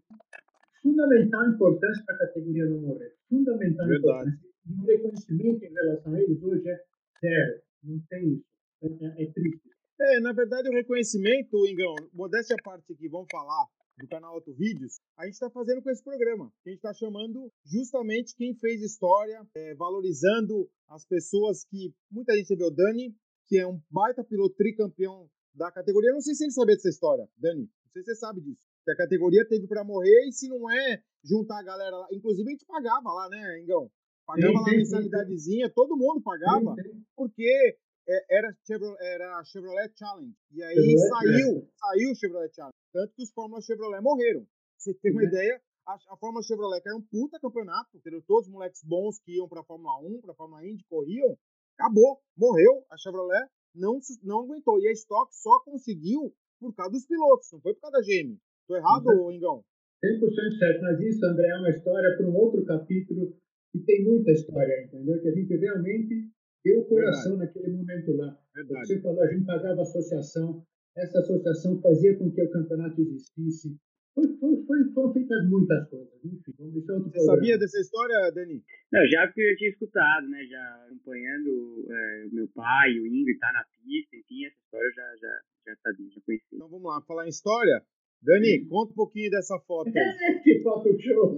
[0.82, 3.14] fundamental importância para a categoria não morrer.
[3.30, 4.30] Fundamental Verdade.
[4.30, 4.56] importância.
[4.68, 6.82] E o reconhecimento em relação a eles hoje é
[7.22, 7.62] zero.
[7.84, 8.55] Não tem isso.
[8.84, 9.70] É, é triste.
[10.00, 13.66] É, na verdade, o reconhecimento, Ingão, modéstia à parte aqui, vamos falar
[13.98, 16.52] do canal Auto Vídeos, a gente está fazendo com esse programa.
[16.66, 21.94] A gente está chamando justamente quem fez história, é, valorizando as pessoas que.
[22.12, 23.16] Muita gente vê o Dani,
[23.48, 26.12] que é um baita piloto tricampeão da categoria.
[26.12, 27.62] Não sei se ele sabia dessa história, Dani.
[27.62, 28.68] Não sei se você sabe disso.
[28.84, 32.08] Que a categoria teve para morrer e se não é juntar a galera lá.
[32.12, 33.90] Inclusive a gente pagava lá, né, Ingão?
[34.26, 38.56] Pagava sim, lá a mensalidadezinha, todo mundo pagava, sim, porque é, era,
[39.02, 40.36] era Chevrolet Challenge.
[40.52, 41.68] E aí Chevrolet, saiu, é.
[41.78, 42.78] saiu o Chevrolet Challenge.
[42.94, 44.46] Tanto que os Fórmula Chevrolet morreram.
[44.78, 45.28] Você tem uma uhum.
[45.28, 48.22] ideia, a, a Fórmula Chevrolet, que era um puta campeonato, entendeu?
[48.28, 51.38] todos os moleques bons que iam pra Fórmula 1, pra Fórmula Indy, corriam,
[51.78, 52.86] acabou, morreu.
[52.92, 54.80] A Chevrolet não, não aguentou.
[54.80, 58.38] E a Stock só conseguiu por causa dos pilotos, não foi por causa da GM.
[58.68, 59.32] Tô errado, uhum.
[59.32, 59.64] Ingão?
[60.04, 63.36] 100% certo, mas isso, André, é uma história para um outro capítulo
[63.74, 65.20] e tem muita história, entendeu?
[65.22, 66.32] Que a gente realmente
[66.66, 67.56] deu o coração Verdade.
[67.56, 68.40] naquele momento lá.
[68.56, 68.88] Verdade.
[68.88, 70.66] Você falou, a gente pagava associação,
[70.98, 73.78] essa associação fazia com que o campeonato existisse.
[74.16, 76.10] Foi, foi, foi, foram feitas muitas coisas.
[76.24, 77.36] Enfim, vamos deixar outro Você programa.
[77.38, 78.64] sabia dessa história, Dani?
[78.92, 80.44] Não, já porque eu tinha escutado, né?
[80.46, 84.94] Já acompanhando é, o meu pai, o Ingrid, tá na pista, enfim, essa história eu
[84.94, 86.56] já, já, já sabia, já conhecia.
[86.56, 87.84] Então vamos lá, falar em história.
[88.24, 88.68] Dani, Sim.
[88.70, 89.94] conta um pouquinho dessa foto aí.
[90.44, 91.38] que foto show!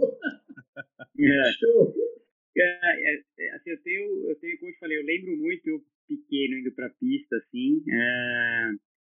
[1.19, 1.51] é.
[1.59, 2.06] Show!
[2.59, 5.67] É, é, é, assim, eu tenho, eu tenho, como eu te falei, eu lembro muito
[5.67, 8.71] eu pequeno indo pra pista, assim, é,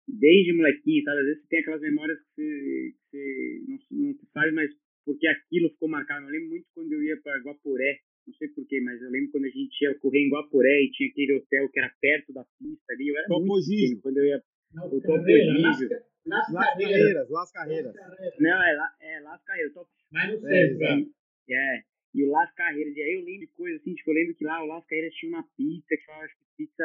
[0.08, 1.20] desde molequinho, sabe?
[1.20, 4.70] Às vezes você tem aquelas memórias que você, que você não, não faz, mas
[5.04, 6.26] porque aquilo ficou marcado.
[6.26, 9.44] Eu lembro muito quando eu ia para Guaporé, não sei porquê, mas eu lembro quando
[9.44, 12.92] a gente ia correr em Guaporé e tinha aquele hotel que era perto da pista
[12.92, 13.08] ali.
[13.08, 14.42] Eu era Topo muito pequeno quando eu ia.
[14.72, 15.88] Não, o Topo Gigio.
[16.26, 17.94] Las, Las Carreiras, Las Carreiras.
[18.40, 19.74] Não, é, é Las Carreiras.
[20.10, 21.82] Mas não sei, é, é,
[22.14, 22.96] e o Las Carreiras.
[22.96, 25.14] E aí eu lembro de coisas assim, tipo, eu lembro que lá o Las Carreiras
[25.14, 26.84] tinha uma pizza, que falava, que pizza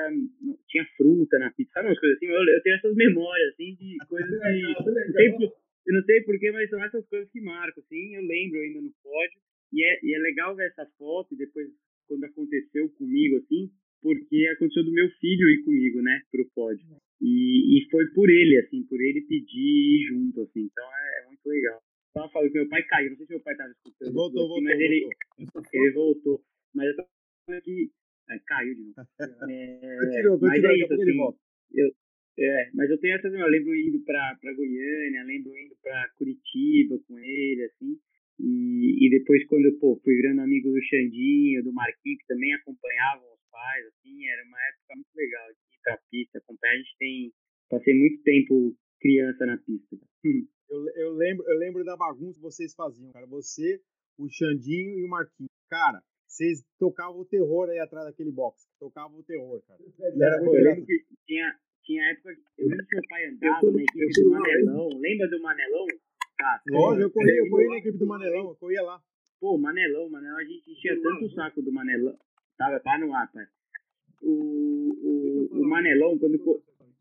[0.67, 2.25] tinha fruta na pizza, sabe umas coisas assim?
[2.25, 5.43] Eu, eu tenho essas memórias, assim, de coisas que.
[5.86, 8.15] eu não sei porquê, mas são essas coisas que marcam, assim.
[8.15, 9.39] Eu lembro ainda no pódio.
[9.71, 11.69] E é, e é legal ver essa foto, e depois,
[12.07, 13.69] quando aconteceu comigo, assim,
[14.01, 16.88] porque aconteceu do meu filho ir comigo, né, pro pódio.
[17.21, 20.61] E, e foi por ele, assim, por ele pedir ir junto, assim.
[20.61, 21.80] Então é, é muito legal
[22.14, 24.14] tava falando que meu pai caiu, não sei se meu pai tava escutando.
[24.14, 25.10] Voltou, voltou, mas ele,
[25.53, 25.64] voltou.
[25.74, 26.43] ele voltou.
[26.74, 27.03] Mas eu tô
[27.45, 27.91] falando que.
[28.30, 28.95] É, caiu de novo.
[29.49, 31.36] É, continua, continua, é isso, assim, ele.
[31.72, 31.91] Eu,
[32.39, 33.34] é, mas eu tenho essas.
[33.34, 37.99] Eu lembro indo pra, pra Goiânia, lembro indo pra Curitiba com ele, assim.
[38.39, 43.26] E, e depois, quando pô, fui virando amigo do Xandinho, do Marquinhos, que também acompanhavam
[43.34, 46.74] os pais, assim, era uma época muito legal de ir pra pista, acompanhar.
[46.74, 47.34] A gente tem.
[47.70, 49.97] Passei muito tempo criança na pista.
[50.70, 53.26] Eu, eu, lembro, eu lembro da bagunça que vocês faziam, cara.
[53.28, 53.82] Você,
[54.17, 55.49] o Xandinho e o Marquinhos.
[55.67, 58.67] Cara, vocês tocavam o terror aí atrás daquele box.
[58.80, 59.80] Tocavam o terror, cara.
[59.99, 62.36] Era muito eu lembro que tinha, tinha época.
[62.57, 64.89] Eu lembro que meu pai andava na equipe do Manelão.
[64.99, 65.88] Lembra do Manelão?
[66.38, 69.01] Tá, Lógico, eu corri, eu corri na equipe do Manelão, eu corria lá.
[69.41, 72.17] Pô, Manelão, Manelão, a gente enchia tanto o saco do Manelão.
[72.57, 73.45] Tava, tá no ar, pai.
[74.22, 76.39] O, o, o Manelão, quando.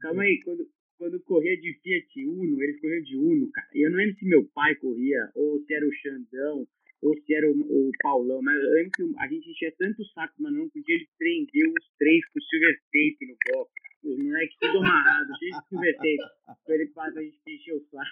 [0.01, 0.69] Calma aí, quando,
[0.99, 3.69] quando corria de Fiat Uno, eles corriam de Uno, cara.
[3.75, 6.67] E eu não lembro se meu pai corria, ou se era o Xandão,
[7.01, 10.35] ou se era o, o Paulão, mas eu lembro que a gente enchia tanto saco,
[10.41, 13.88] mas não podia ele prendeu os três com silver tape no box.
[14.05, 15.53] Os moleques tudo amarrado, cheio
[16.01, 16.17] de.
[16.65, 18.11] Pra ele passa, a gente encher o saco.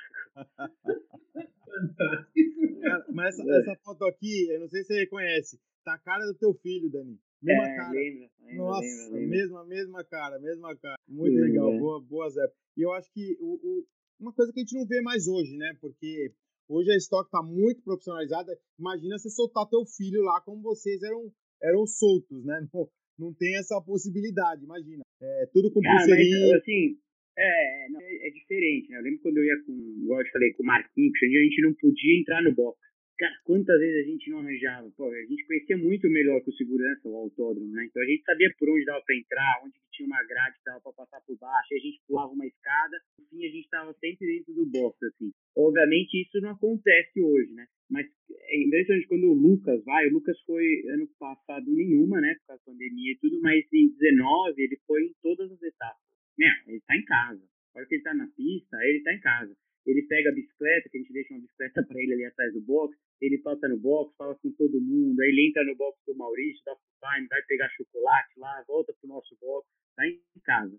[2.82, 3.60] Cara, mas essa, é.
[3.60, 6.90] essa foto aqui, eu não sei se você reconhece, tá a cara do teu filho,
[6.90, 7.18] Dani.
[7.42, 7.90] Mesma é, cara.
[7.90, 10.96] Lembra, lembra, Nossa, lembra, mesma, mesma cara, mesma cara.
[11.06, 11.78] Muito legal, é.
[11.78, 12.58] boa, boas épocas.
[12.76, 13.86] E eu acho que o, o,
[14.18, 15.76] uma coisa que a gente não vê mais hoje, né?
[15.80, 16.32] Porque
[16.68, 18.58] hoje a estoque está muito profissionalizada.
[18.78, 21.30] Imagina você soltar teu filho lá como vocês eram,
[21.62, 22.66] eram soltos, né?
[22.74, 25.02] Não, não tem essa possibilidade, imagina.
[25.20, 26.48] É, tudo com Cara, pulseirinha.
[26.48, 26.98] Mas, assim,
[27.38, 28.98] é, não, é, é, diferente, né?
[28.98, 31.74] Eu lembro quando eu ia com, igual eu falei, com o Marquinhos, a gente não
[31.74, 32.78] podia entrar no box.
[33.18, 34.92] Cara, quantas vezes a gente não arranjava?
[34.94, 37.86] Pô, a gente conhecia muito melhor que o segurança, o autódromo, né?
[37.88, 40.80] Então a gente sabia por onde dava para entrar, onde tinha uma grade que dava
[40.82, 43.92] para passar por baixo, aí a gente pulava uma escada, no fim a gente estava
[43.94, 45.32] sempre dentro do box, assim.
[45.56, 47.66] Obviamente isso não acontece hoje, né?
[47.88, 52.36] Mas é interessante quando o Lucas vai, o Lucas foi ano passado nenhuma, né?
[52.76, 56.02] Pandemia e tudo, mas em 19 ele foi em todas as etapas.
[56.38, 56.46] Né?
[56.66, 57.42] Ele tá em casa.
[57.74, 59.56] A hora que ele tá na pista, ele tá em casa
[59.86, 62.60] ele pega a bicicleta, que a gente deixa uma bicicleta para ele ali atrás do
[62.60, 66.16] box, ele passa no box, fala com todo mundo, aí ele entra no box do
[66.16, 70.76] Maurício, dá full time, vai pegar chocolate lá, volta pro nosso box, tá em casa.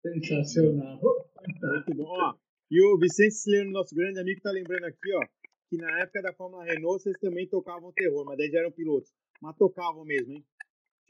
[0.00, 0.98] Sensacional.
[0.98, 2.04] Muito bom.
[2.04, 2.34] Ó,
[2.70, 5.26] e o Vicente Sileno, nosso grande amigo, tá lembrando aqui, ó,
[5.68, 9.12] que na época da Fórmula Renault vocês também tocavam terror, mas daí já eram pilotos.
[9.40, 10.44] Mas tocavam mesmo, hein?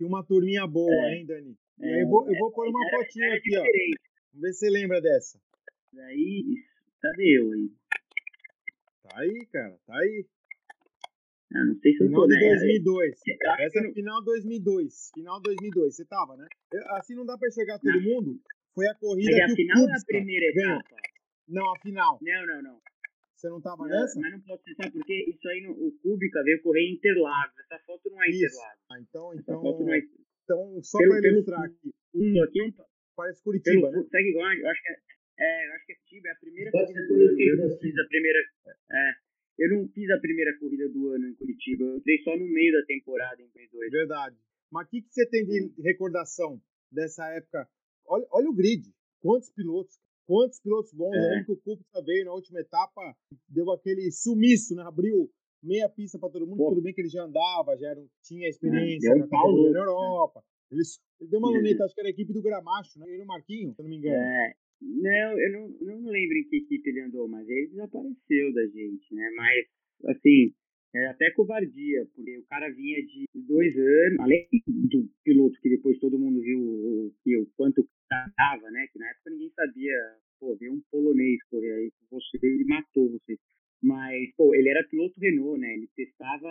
[0.03, 1.57] Tinha uma turminha boa, é, hein, Dani?
[1.79, 3.63] E aí eu vou, eu vou pôr uma fotinha aqui, ó.
[3.63, 5.39] Vamos ver se você lembra dessa.
[5.93, 6.57] Daí,
[7.01, 7.71] Cadê eu aí?
[9.05, 10.27] Tá aí, cara, tá aí.
[11.55, 13.21] Ah, não sei se final eu tô, de 2002.
[13.29, 13.37] Né?
[13.61, 15.11] Essa é final 2002.
[15.15, 15.95] Final 2002.
[15.95, 16.49] Você tava, né?
[16.97, 18.03] Assim não dá pra chegar todo não.
[18.03, 18.41] mundo.
[18.75, 20.81] Foi a corrida mas que a final é a primeira ganhou.
[20.81, 20.97] etapa?
[21.47, 22.19] Não, a final.
[22.21, 22.81] Não, não, não.
[23.43, 24.21] Você não tava não, nessa?
[24.21, 27.59] Mas não pode ser, sabe porque isso aí, no, o Kubica veio correr em Interlagos.
[27.59, 28.55] Essa foto não é isso.
[28.55, 28.85] Interlagos.
[28.89, 29.99] Ah, então, então, é...
[30.45, 31.91] então, só pelo, pra ilustrar aqui.
[32.15, 32.73] Um, aqui um,
[33.17, 34.09] Parece Curitiba, pelo, né?
[34.11, 34.97] Segue igual, eu acho que é
[35.43, 37.41] é, eu acho que é Tiba, é a primeira Pode corrida do ano.
[37.41, 38.39] Eu não fiz a primeira.
[38.93, 39.13] É,
[39.59, 41.85] eu não fiz a primeira corrida do ano em Curitiba.
[41.85, 43.91] Eu entrei só no meio da temporada em 2002.
[43.91, 44.37] Verdade.
[44.71, 46.63] Mas o que, que você tem de recordação
[46.93, 47.69] dessa época?
[48.07, 48.85] Olha, olha o grid.
[49.21, 49.99] Quantos pilotos?
[50.27, 51.15] Quantos pilotos bons?
[51.15, 51.21] É.
[51.31, 53.17] Lembro que o Kubica veio na última etapa,
[53.49, 54.83] deu aquele sumiço, né?
[54.83, 55.31] Abriu
[55.63, 56.59] meia pista para todo mundo.
[56.59, 56.71] Pô.
[56.71, 60.43] Tudo bem que ele já andava, já era, tinha experiência é, na, na Europa.
[60.71, 60.83] Ele,
[61.21, 63.07] ele, deu uma luneta, acho que era a equipe do Gramacho, né?
[63.09, 64.17] Ele o Marquinho, se eu não me engano.
[64.17, 65.69] É, não, eu não,
[66.03, 69.31] não lembro em que equipe ele andou, mas ele desapareceu da gente, né?
[69.37, 70.53] Mas, assim,
[70.95, 75.99] é até covardia, porque o cara vinha de dois anos, além do piloto que depois
[75.99, 77.89] todo mundo viu o, o, o quanto
[78.29, 78.87] estava, né?
[78.93, 79.97] Que na época ninguém sabia,
[80.39, 83.37] pô, ver um polonês correr aí com você, ele matou você.
[83.83, 85.75] Mas, pô, ele era piloto Renault, né?
[85.75, 86.49] Ele testava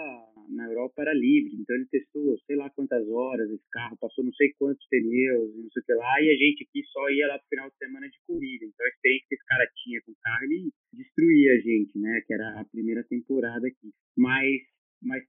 [0.49, 1.55] na Europa, era livre.
[1.55, 5.71] Então ele testou sei lá quantas horas esse carro, passou não sei quantos pneus não
[5.71, 6.21] sei o que lá.
[6.21, 8.65] E a gente aqui só ia lá pro final de semana de corrida.
[8.65, 12.21] Então a experiência que esse cara tinha com o carro, ele destruía a gente, né?
[12.27, 13.91] Que era a primeira temporada aqui.
[14.17, 14.61] Mas,
[15.01, 15.23] mas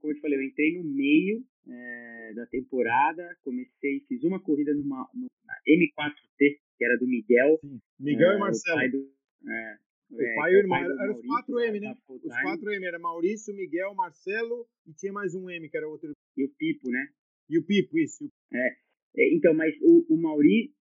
[0.00, 4.72] como eu te falei, eu entrei no meio é, da temporada, comecei, fiz uma corrida
[4.74, 5.28] numa, numa
[5.68, 7.58] M4T, que era do Miguel.
[7.60, 7.80] Sim.
[8.00, 8.90] Miguel é, e Marcelo.
[8.90, 9.76] Do, é,
[10.10, 10.78] O é, pai e o irmão.
[10.78, 11.94] Era, era os 4M, né?
[12.08, 12.84] Os 4M.
[12.84, 16.12] Era Maurício, Miguel, Marcelo e tinha mais um M, que era outro.
[16.36, 17.08] E o Pipo, né?
[17.50, 18.30] E o Pipo, isso.
[18.52, 18.76] É.
[19.16, 20.74] é então, mas o, o Maurício,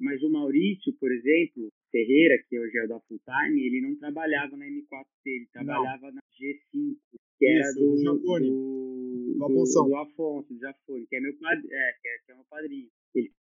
[0.00, 4.56] mas o Maurício, por exemplo, Ferreira, que hoje é da Full Time, ele não trabalhava
[4.56, 6.14] na M4C, ele trabalhava não.
[6.14, 6.96] na G5,
[7.38, 10.54] que era Isso, do, do, do, do, Afonso, do Afonso,
[10.86, 12.88] foi, que é meu padrinho, é, que é, que é meu padrinho.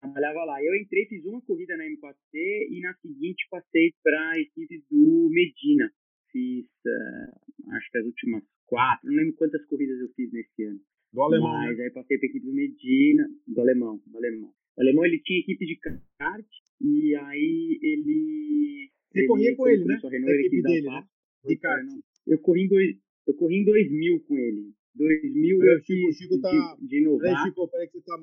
[0.06, 0.64] Ele trabalhava lá.
[0.64, 5.30] Eu entrei, fiz uma corrida na M4C e na seguinte passei para a equipe do
[5.30, 5.91] Medina.
[6.32, 10.80] Fiz, uh, acho que as últimas quatro, não lembro quantas corridas eu fiz nesse ano.
[11.14, 11.68] Do alemão, né?
[11.68, 11.84] Mas né?
[11.86, 14.51] aí passei para a equipe do Medina, do alemão, do alemão.
[14.76, 15.80] O alemão ele tinha equipe de
[16.18, 16.45] kart
[16.82, 18.91] e aí ele.
[19.12, 19.99] Você ele, corria com ele, né?
[20.03, 21.08] Renault, a equipe dele, né?
[21.45, 21.88] De kart.
[22.28, 22.97] Eu corri em dois,
[23.28, 24.74] eu corri em 2000 com ele.
[24.95, 26.76] 2000 eu Chico, fiz Chico tá...
[26.80, 27.22] de, de novato.
[27.22, 28.18] Peraí, Chico, peraí que você tá.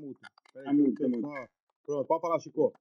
[0.53, 1.51] Peraí, tá multa, tá multa.
[1.85, 2.73] Pronto, pode falar, Chico.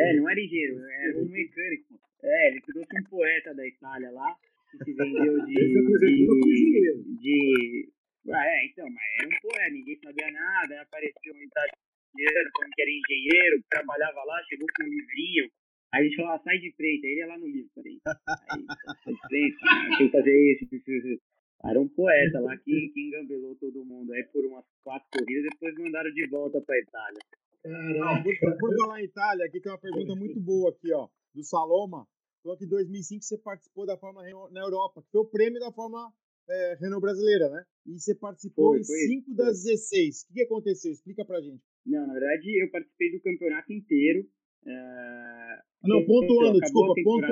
[0.00, 2.00] É, não era engenheiro, era um mecânico.
[2.22, 4.36] É, ele trouxe um poeta da Itália lá,
[4.70, 5.54] que se vendeu de.
[6.00, 7.88] de, de
[8.30, 12.72] ah, é, então, mas era um poeta, ninguém sabia nada, aí apareceu um italiano falando
[12.74, 15.50] que era engenheiro, trabalhava lá, chegou com um livrinho.
[15.92, 17.98] Aí a gente falou, ah, sai de frente, aí ele ia lá no livro, peraí.
[18.04, 18.64] Aí,
[19.04, 21.22] sai de frente, tem que fazer isso, isso, isso.
[21.64, 24.12] Era um poeta lá que, que engambelou todo mundo.
[24.12, 27.18] Aí por umas quatro corridas, depois mandaram de volta pra Itália.
[27.62, 31.42] Caramba, por, por falar em Itália, aqui tem uma pergunta muito boa aqui, ó, do
[31.42, 32.06] Saloma.
[32.42, 35.72] Falou que em 2005 você participou da Fórmula na Europa, que foi o prêmio da
[35.72, 36.12] Fórmula
[36.48, 37.64] é, Renault brasileira, né?
[37.86, 40.22] E você participou foi, em 5 das 16.
[40.30, 40.92] O que, aconteceu?
[40.92, 41.62] Explica pra gente.
[41.84, 44.20] Não, na verdade, eu participei do campeonato inteiro.
[44.64, 47.26] Uh, não, pontuando, desculpa, ponto,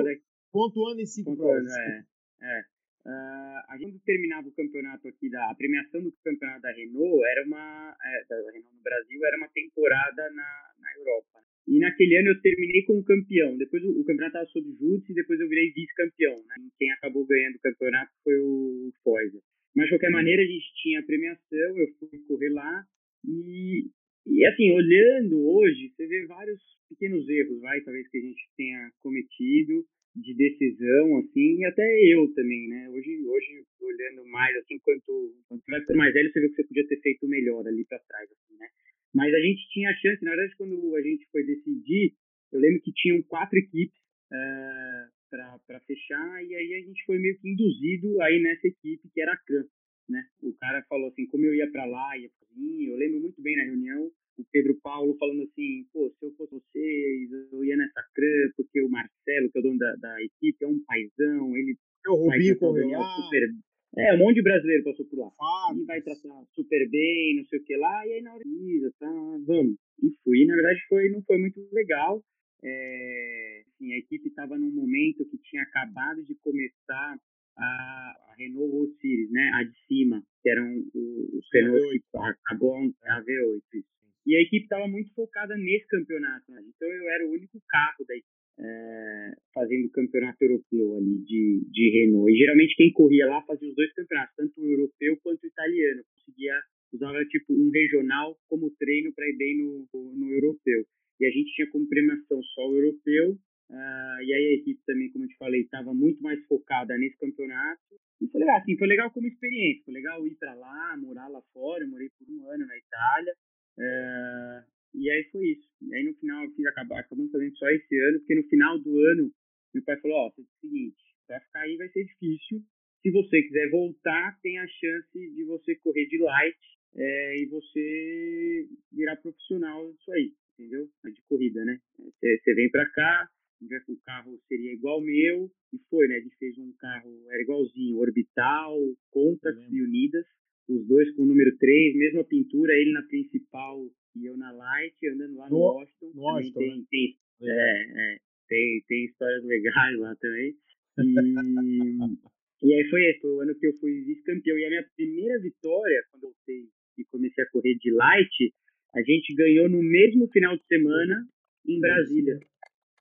[0.51, 1.71] pontuando em 5 provas.
[1.71, 2.03] É,
[2.41, 2.63] é.
[3.07, 7.47] Uh, a gente terminava o campeonato aqui, da, a premiação do campeonato da Renault era
[7.47, 11.39] uma, é, da Renault no Brasil, era uma temporada na, na Europa.
[11.67, 13.57] E naquele ano eu terminei como campeão.
[13.57, 16.35] Depois o, o campeonato estava sob júdice e depois eu virei vice-campeão.
[16.35, 16.55] Né?
[16.77, 19.39] Quem acabou ganhando o campeonato foi o Foyza.
[19.73, 22.83] Mas de qualquer maneira a gente tinha a premiação, eu fui correr lá
[23.23, 23.85] e,
[24.25, 28.91] e assim, olhando hoje, você vê vários pequenos erros, vai, talvez que a gente tenha
[29.01, 29.85] cometido
[30.21, 32.89] de decisão, assim, e até eu também, né?
[32.89, 36.87] Hoje, hoje olhando mais, assim, quanto, quanto vai mais velho, você vê que você podia
[36.87, 38.67] ter feito melhor ali para trás, assim, né?
[39.13, 42.13] Mas a gente tinha a chance, na verdade, quando a gente foi decidir,
[42.51, 43.97] eu lembro que tinham quatro equipes
[44.31, 49.09] uh, eh, para fechar, e aí a gente foi meio que induzido aí nessa equipe
[49.13, 49.65] que era a CRAM,
[50.09, 50.23] né?
[50.41, 53.55] O cara falou assim, como eu ia para lá, ia sozinho, eu lembro muito bem
[53.55, 58.01] na reunião, o Pedro Paulo falando assim, pô, se eu fosse vocês, eu ia nessa
[58.13, 61.75] CRAM, porque o Marcelo, que é o dono da, da equipe, é um paizão, ele...
[62.05, 63.03] É o Rubinho correu lá.
[63.23, 63.49] Super,
[63.97, 65.31] é, um monte de brasileiro passou por lá.
[65.41, 68.43] Ah, e vai tratar super bem, não sei o que lá, e aí na hora
[68.43, 69.09] de tá,
[69.45, 69.75] vamos.
[70.03, 72.23] E fui, na verdade foi, não foi muito legal.
[72.63, 77.17] É, assim, a equipe estava num momento que tinha acabado de começar
[77.57, 79.49] a, a Renault World Series, né?
[79.55, 83.83] A de cima, que eram os Renault que acabou a V8.
[84.27, 86.51] E a equipe estava muito focada nesse campeonato.
[86.51, 86.61] Né?
[86.67, 91.61] Então eu era o único carro da equipe é, fazendo o campeonato europeu ali de,
[91.71, 92.29] de Renault.
[92.29, 96.03] E geralmente quem corria lá fazia os dois campeonatos, tanto o europeu quanto o italiano.
[96.13, 96.59] Conseguia,
[96.91, 100.85] usava tipo um regional como treino para ir bem no, no europeu.
[101.19, 103.37] E a gente tinha como premiação só o europeu.
[103.69, 107.17] Uh, e aí a equipe também, como eu te falei, estava muito mais focada nesse
[107.17, 107.81] campeonato.
[108.21, 109.83] E foi legal, assim, foi legal como experiência.
[109.85, 111.83] Foi legal ir para lá, morar lá fora.
[111.83, 113.33] Eu morei por um ano na Itália.
[113.77, 114.65] Uh,
[114.95, 115.67] e aí foi isso.
[115.81, 118.79] E aí no final eu fiz acabar, acabamos fazendo só esse ano, porque no final
[118.79, 119.31] do ano
[119.73, 122.63] meu pai falou, ó, oh, é o seguinte, vai ficar aí vai ser difícil.
[123.01, 126.57] Se você quiser voltar, tem a chance de você correr de light
[126.95, 130.89] é, e você virar profissional disso aí, entendeu?
[131.03, 131.79] De corrida, né?
[131.99, 133.29] Você vem para cá,
[133.61, 136.15] o carro seria igual ao meu, e foi, né?
[136.15, 138.75] A gente fez um carro, era igualzinho, orbital,
[139.11, 140.25] Compass e Unidas,
[140.69, 144.95] os dois com o número 3, mesma pintura, ele na principal e eu na Light,
[145.07, 146.11] andando lá no, no Washington.
[146.13, 146.85] No Washington, tem, né?
[146.89, 150.55] tem, é, é, tem, tem histórias legais lá também.
[150.97, 151.03] E,
[152.67, 154.57] e aí foi esse, foi o ano que eu fui vice-campeão.
[154.57, 158.53] E a minha primeira vitória, quando eu voltei e comecei a correr de Light,
[158.95, 161.27] a gente ganhou no mesmo final de semana
[161.67, 162.39] em Brasília.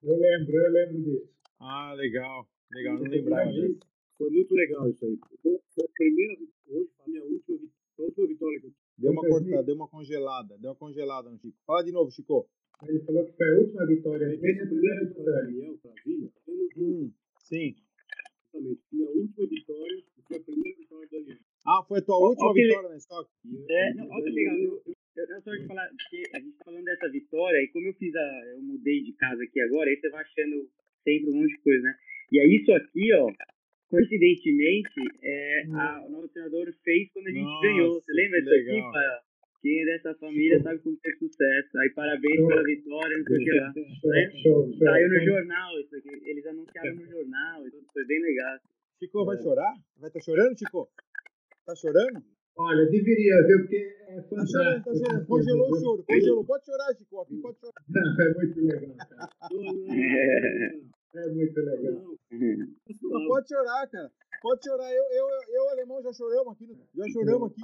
[0.02, 1.32] Eu lembro, eu lembro disso.
[1.58, 2.46] Ah, legal.
[2.72, 3.78] Legal, não lembrava disso.
[4.18, 5.18] Foi muito legal isso aí.
[5.42, 7.58] Foi a primeira, hoje, a minha última,
[7.98, 11.38] a última vitória que eu Deu uma cortada, deu uma congelada, deu uma congelada no
[11.38, 11.58] Chico.
[11.66, 12.48] Fala de novo, Chico.
[12.88, 14.24] Ele falou que foi a última vitória.
[14.26, 15.32] Essa é a primeira vitória.
[15.32, 16.32] Daniel, Brasília.
[16.76, 17.12] Hum,
[17.42, 17.74] sim.
[18.54, 18.80] Exatamente.
[18.90, 21.38] Minha última vitória foi a primeira vitória do Daniel.
[21.66, 23.30] Ah, foi a tua ó, última ó, vitória na Stock?
[23.68, 24.56] É, não, olha que legal.
[24.56, 24.94] Eu, eu,
[25.26, 28.14] eu só te falar, porque a gente tá falando dessa vitória, e como eu fiz
[28.14, 28.44] a.
[28.54, 30.70] Eu mudei de casa aqui agora, aí você vai achando
[31.04, 31.94] sempre um monte de coisa, né?
[32.32, 33.30] E aí isso aqui, ó,
[33.96, 37.94] coincidentemente, é, a, o nosso treinador fez quando a gente Nossa, ganhou.
[37.94, 39.18] Você lembra disso aqui, pai?
[39.62, 41.78] Quem é dessa família sabe como ter sucesso.
[41.78, 42.48] Aí parabéns show.
[42.48, 43.72] pela vitória, não sei o que lá.
[44.42, 46.30] Show, show, Saiu no jornal isso aqui.
[46.30, 48.58] Eles anunciaram no jornal e tudo, foi bem legal.
[48.98, 49.42] Chico, vai é.
[49.42, 49.74] chorar?
[49.98, 50.88] Vai estar tá chorando, Chico?
[51.64, 52.22] Tá chorando?
[52.58, 53.58] Olha, deveria, viu?
[53.60, 53.76] Porque
[54.08, 55.26] é Tá chorando, tá chorando.
[55.26, 56.04] Congelou o choro.
[56.04, 56.44] Congelou.
[56.44, 57.20] Pode chorar, Chico.
[57.20, 57.82] Aqui pode chorar.
[58.20, 59.28] é muito legal, cara.
[59.90, 62.16] É muito legal.
[63.02, 64.10] Não pode chorar, cara.
[64.42, 64.90] Pode chorar.
[64.90, 66.76] Eu, eu, eu, alemão, já choramos aqui.
[66.94, 67.62] Já choramos aqui.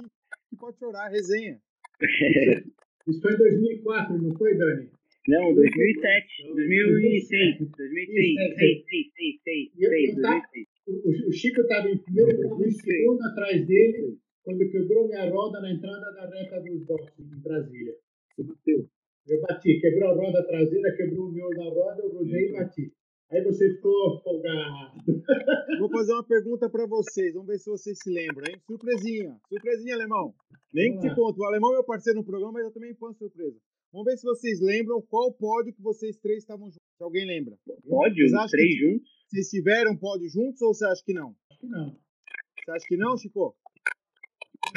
[0.59, 1.09] pode chorar.
[1.09, 1.59] Resenha.
[3.07, 4.89] Isso foi em 2004, não foi, Dani?
[5.27, 6.43] Não, 2007.
[6.53, 7.57] 2006.
[7.77, 8.55] 2006.
[8.57, 9.71] 2006.
[9.75, 11.27] 2006.
[11.27, 15.61] O Chico estava em primeiro, eu estava em segundo atrás dele, quando quebrou minha roda
[15.61, 17.93] na entrada da reta dos boxes em Brasília.
[18.35, 18.89] Você bateu?
[19.27, 22.91] Eu bati, quebrou a roda traseira, quebrou o miolo da roda, eu rodei e bati.
[23.31, 25.01] Aí você ficou folgado.
[25.79, 28.61] Vou fazer uma pergunta para vocês, vamos ver se vocês se lembram, hein?
[28.65, 30.33] Surpresinha, surpresinha, alemão.
[30.71, 33.13] Nem que te conto, o alemão é meu parceiro no programa, mas eu também ponho
[33.15, 33.57] surpresa.
[33.91, 36.81] Vamos ver se vocês lembram qual pódio que vocês três estavam juntos.
[36.97, 37.55] Se alguém lembra.
[37.87, 38.25] Pódio?
[38.25, 39.07] Os três juntos?
[39.27, 41.35] Vocês tiveram pódio juntos ou você acha que não?
[41.49, 41.89] Acho que não.
[41.89, 43.55] Você acha que não, Chico?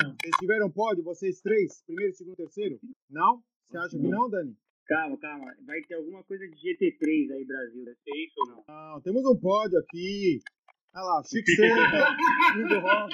[0.02, 0.10] Não.
[0.10, 1.82] Vocês tiveram pódio, vocês três?
[1.86, 2.78] Primeiro, segundo, terceiro?
[3.08, 3.42] Não?
[3.68, 4.04] Você acha não.
[4.04, 4.56] que não, Dani?
[4.86, 5.52] Calma, calma.
[5.66, 7.84] Vai ter alguma coisa de GT3 aí, Brasil.
[7.84, 8.64] Deve ser isso ou não?
[8.68, 10.40] Não, temos um pódio aqui.
[10.94, 11.50] Olha lá, Chico
[12.56, 13.12] Lindo Rock.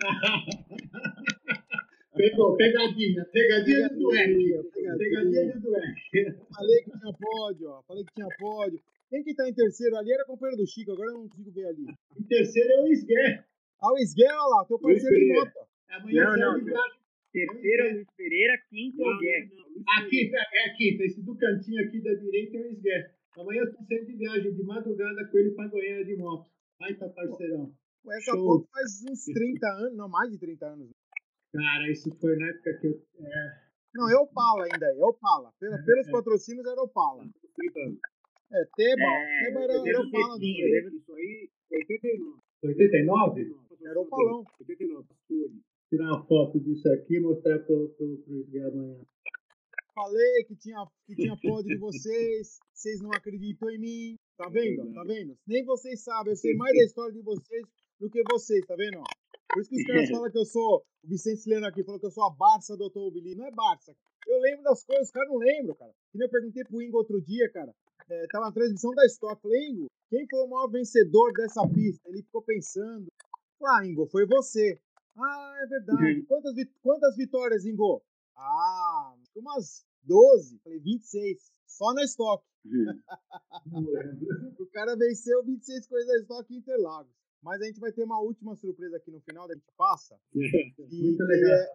[2.14, 4.62] Pegou, pegadinha, pegadinha do Dueck.
[4.98, 6.36] Pegadinha do Dueck.
[6.54, 7.82] Falei que tinha pódio, ó.
[7.84, 8.78] Falei que tinha pódio.
[9.08, 11.66] Quem que tá em terceiro ali era companheiro do Chico, agora eu não consigo ver
[11.66, 11.86] ali.
[12.18, 13.44] Em terceiro é o Esguer.
[13.80, 15.52] Ah, o Esguer, olha lá, teu parceiro de moto.
[15.88, 16.99] Amanhã não, não.
[17.32, 19.48] Terceiro é o Luiz Pereira, quinto é o Guer.
[19.86, 21.04] A quinta, é a quinta.
[21.04, 23.14] Esse do cantinho aqui da direita é o Esguer.
[23.38, 26.50] Amanhã eu tô saindo de viagem de madrugada com ele pra Goiânia de moto.
[26.82, 27.72] Ai, tá parceirão.
[28.08, 28.44] Essa Show.
[28.44, 30.90] foto faz uns 30 anos, não, mais de 30 anos.
[31.52, 33.02] Cara, isso foi na época que eu.
[33.20, 33.70] É...
[33.94, 35.52] Não, é Opala ainda, é Opala.
[35.60, 36.10] Pela, é, pelos é.
[36.10, 37.24] patrocínios era Opala.
[37.56, 37.98] 30 anos.
[38.52, 40.38] É, Teba, é, Teba era, era Opala.
[40.40, 42.40] Isso aí, 89.
[42.62, 43.56] 89?
[43.82, 44.44] Era Opalão.
[44.60, 45.08] 89,
[45.90, 47.94] Tirar uma foto disso aqui e mostrar para o
[48.68, 49.00] amanhã.
[49.92, 54.16] Falei que tinha, que tinha pódio de vocês, vocês não acreditam em mim.
[54.36, 54.92] Tá vendo?
[54.94, 55.36] Tá vendo?
[55.46, 57.66] Nem vocês sabem, eu sei mais da história de vocês
[57.98, 59.02] do que vocês, tá vendo?
[59.52, 60.84] Por isso que os caras falam que eu sou.
[61.02, 63.42] O Vicente Sileno aqui falou que eu sou a Barça do automobilismo.
[63.42, 63.92] Não é Barça.
[64.28, 65.92] Eu lembro das coisas, os caras não lembram, cara.
[66.14, 67.74] E eu perguntei pro Ingo outro dia, cara.
[68.08, 69.42] É, tava na transmissão da Stock.
[69.42, 72.08] Falei, Ingo, quem foi o maior vencedor dessa pista?
[72.08, 73.06] Ele ficou pensando.
[73.62, 74.78] Ah, Ingo, foi você.
[75.20, 76.22] Ah, é verdade.
[76.22, 78.02] Quantas, quantas vitórias, Ingo?
[78.36, 80.58] Ah, umas 12.
[80.60, 81.52] Falei, 26.
[81.66, 82.02] Só na.
[83.72, 84.54] Uhum.
[84.58, 87.12] o cara venceu 26 coisas da Stock Interlagos.
[87.42, 90.18] Mas a gente vai ter uma última surpresa aqui no final, da gente passa.
[90.34, 91.52] E, muito legal.
[91.52, 91.68] É,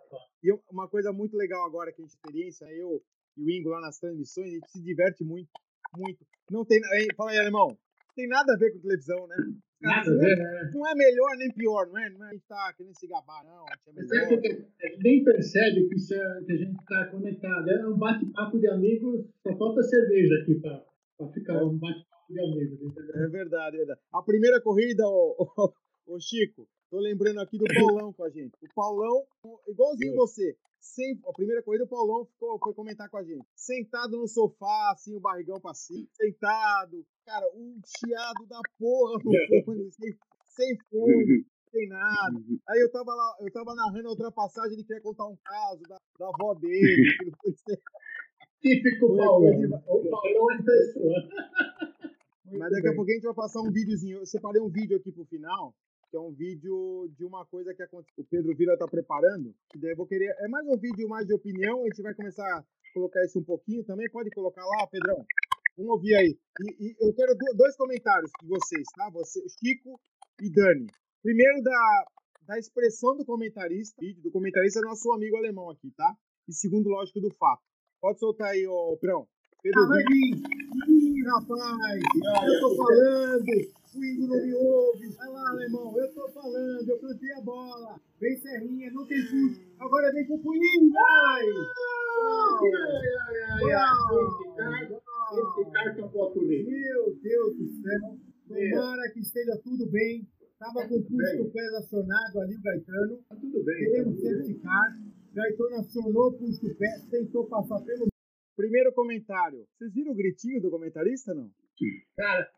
[0.44, 3.02] e uma coisa muito legal agora que a gente experiência, eu
[3.38, 5.50] e o Ingo lá nas transmissões, a gente se diverte muito,
[5.98, 6.26] muito.
[6.52, 6.80] Não tem,
[7.16, 7.78] fala aí, alemão,
[8.16, 9.36] tem nada a ver com televisão, né?
[9.86, 10.72] Nada né?
[10.74, 12.10] Não é melhor nem pior, não é?
[12.10, 13.66] Não é a gente tá querendo se gabar, não.
[13.66, 14.40] A gente, é melhor.
[14.82, 17.70] a gente nem percebe que, é, que a gente está conectado.
[17.70, 23.76] É um bate-papo de amigos, só falta cerveja aqui para ficar um bate-papo é verdade,
[23.76, 24.00] é verdade.
[24.12, 28.54] A primeira corrida, o, o, o, Chico, tô lembrando aqui do Paulão com a gente.
[28.62, 29.26] O Paulão,
[29.68, 33.46] igualzinho você, sem, a primeira corrida o Paulão ficou, foi comentar com a gente.
[33.56, 39.64] Sentado no sofá, assim, o barrigão pra cima, sentado, cara, um chiado da porra no
[39.66, 40.14] fone, sem,
[40.48, 40.78] sem
[41.76, 42.40] sem nada.
[42.70, 45.98] Aí eu tava lá, eu tava narrando a ultrapassagem, ele queria contar um caso da,
[46.18, 47.12] da avó dele.
[48.62, 49.52] Típico Paulão.
[49.88, 51.16] O Paulão é pessoa.
[52.46, 54.20] Mas daqui a pouco a gente vai passar um videozinho.
[54.20, 55.76] Eu separei um vídeo aqui pro final,
[56.16, 57.84] que é um vídeo de uma coisa que
[58.18, 59.54] o Pedro Vila tá preparando.
[59.76, 60.34] Daí eu vou querer.
[60.40, 61.82] É mais um vídeo mais de opinião.
[61.82, 62.64] A gente vai começar a
[62.94, 64.10] colocar isso um pouquinho também.
[64.10, 65.18] Pode colocar lá, Pedrão.
[65.78, 66.38] Vamos ouvir aí.
[66.62, 69.10] E, e eu quero dois comentários de vocês, tá?
[69.10, 70.00] Você, Chico
[70.42, 70.88] e Dani.
[71.22, 72.06] Primeiro da,
[72.48, 76.16] da expressão do comentarista, do comentarista é nosso amigo alemão aqui, tá?
[76.48, 77.62] E segundo, lógico, do fato.
[78.00, 79.28] Pode soltar aí, ô Pedrão.
[79.62, 79.98] Pedro ah,
[80.88, 82.00] Ih, rapaz,
[82.48, 83.46] eu tô falando,
[83.98, 85.10] o Ingo não me ouve.
[85.16, 88.00] Vai lá, alemão, eu tô falando, eu plantei a bola.
[88.20, 89.68] Vem Serrinha, não tem chute.
[89.80, 91.46] Agora vem com o punhinho, vai!
[95.34, 98.18] Esse cartão bota Meu Deus do céu,
[98.48, 100.28] tomara que esteja tudo bem.
[100.60, 103.18] Tava com o pulso do pé acionado ali, o Gaetano.
[103.28, 103.78] Tá tudo bem.
[103.78, 104.98] Queremos certificar.
[105.34, 108.08] Gaetano acionou o pulso do pé, tentou passar pelo
[108.56, 109.68] Primeiro comentário.
[109.76, 111.52] Vocês viram o gritinho do comentarista, não?
[112.16, 112.50] Cara,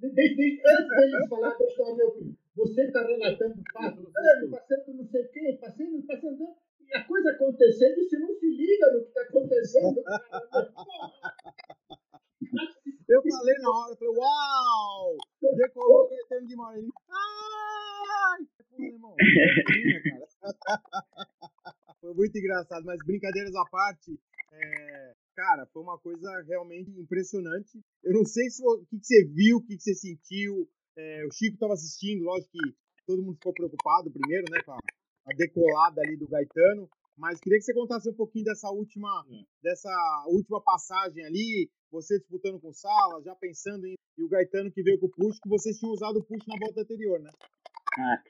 [0.00, 2.36] desde, desde, antes deles falar, deixa eu dar minha opinião.
[2.56, 4.12] Você está relatando fato,
[4.50, 8.46] passando não sei o quê, passando, passando, e a coisa acontecendo e você não se
[8.46, 10.02] liga no que está acontecendo.
[13.08, 15.16] Eu falei na hora, eu falei, uau!
[15.56, 16.88] Decolou o Caetano de Maria.
[17.10, 18.46] Ai!
[18.70, 19.16] Pô, irmão.
[22.00, 24.18] Foi muito engraçado, mas brincadeiras à parte,
[24.52, 27.78] é, cara, foi uma coisa realmente impressionante.
[28.02, 30.68] Eu não sei se, o que, que você viu, o que, que você sentiu.
[30.96, 32.74] É, o Chico estava assistindo, lógico que
[33.06, 34.78] todo mundo ficou preocupado primeiro, né, com a,
[35.36, 36.88] decolada ali do Gaetano.
[37.16, 39.44] Mas queria que você contasse um pouquinho dessa última, é.
[39.62, 44.70] dessa última passagem ali, você disputando com o Sala, já pensando em e o Gaetano
[44.70, 47.30] que veio com o push, que vocês tinham usado o push na volta anterior, né?
[47.98, 48.22] Ah,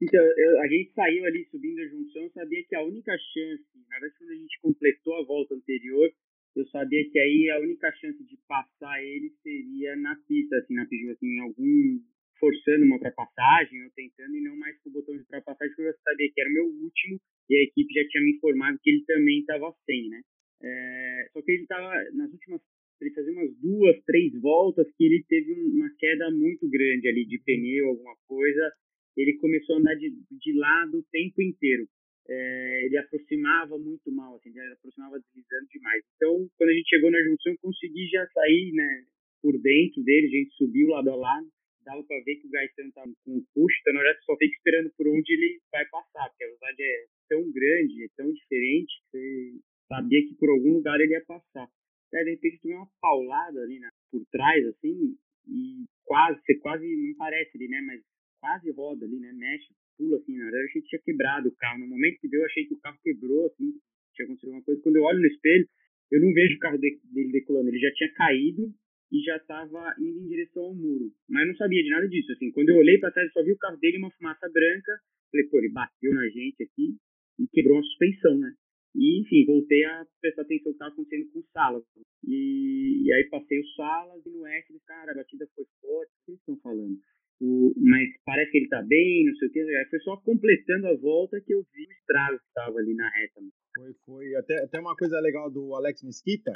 [0.00, 3.98] então, eu, a gente saiu ali subindo a junção, sabia que a única chance, na
[3.98, 6.10] verdade, quando a gente completou a volta anterior,
[6.56, 10.86] eu sabia que aí a única chance de passar ele seria na pista, assim, na
[10.86, 12.00] pista, assim, algum
[12.38, 15.94] forçando uma ultrapassagem ou tentando e não mais com o botão de ultrapassagem, porque eu
[16.04, 17.20] sabia que era o meu último
[17.50, 20.22] e a equipe já tinha me informado que ele também estava sem, né?
[20.62, 22.60] É, só que ele estava nas últimas
[23.00, 27.38] ele fazia umas duas, três voltas que ele teve uma queda muito grande ali de
[27.38, 28.72] pneu, alguma coisa.
[29.20, 31.88] Ele começou a andar de, de lado o tempo inteiro.
[32.28, 36.04] É, ele aproximava muito mal, assim, ele aproximava deslizando demais.
[36.16, 39.06] Então, quando a gente chegou na junção, eu consegui já sair, né,
[39.42, 41.48] por dentro dele, a gente subiu lado a lado,
[41.84, 44.54] dava para ver que o Gaetano estava com o push, então na verdade só fica
[44.54, 48.92] esperando por onde ele vai passar, porque a velocidade é tão grande, é tão diferente,
[48.92, 51.66] que você sabia que por algum lugar ele ia passar.
[52.14, 55.16] Aí, de repente, tomei uma paulada ali né, por trás, assim,
[55.46, 58.02] e quase, você quase, não parece ali, né, mas
[58.40, 61.56] quase roda ali, né, mexe, pula, assim, na verdade, eu achei que tinha quebrado o
[61.56, 61.80] carro.
[61.80, 63.72] No momento que deu, eu achei que o carro quebrou, assim,
[64.14, 64.82] tinha acontecido alguma coisa.
[64.82, 65.68] Quando eu olho no espelho,
[66.10, 66.98] eu não vejo o carro dele
[67.32, 68.72] decolando, ele já tinha caído
[69.12, 71.12] e já estava indo em direção ao muro.
[71.28, 73.42] Mas eu não sabia de nada disso, assim, quando eu olhei para trás, eu só
[73.42, 74.92] vi o carro dele uma fumaça branca,
[75.30, 76.96] falei, pô, ele bateu na gente aqui
[77.38, 78.52] e quebrou uma suspensão, né?
[78.94, 81.84] E, enfim, voltei a prestar atenção no que estava acontecendo com o Salas.
[82.26, 86.24] E, e, aí passei o Salas e no S, cara, a batida foi forte, o
[86.24, 86.98] que eles estão falando?
[87.40, 89.60] O, mas parece que ele tá bem, não sei o que.
[89.60, 93.08] Aí foi só completando a volta que eu vi o estrago que estava ali na
[93.10, 93.40] reta.
[93.76, 94.34] Foi, foi.
[94.34, 96.52] Até, até uma coisa legal do Alex Mesquita,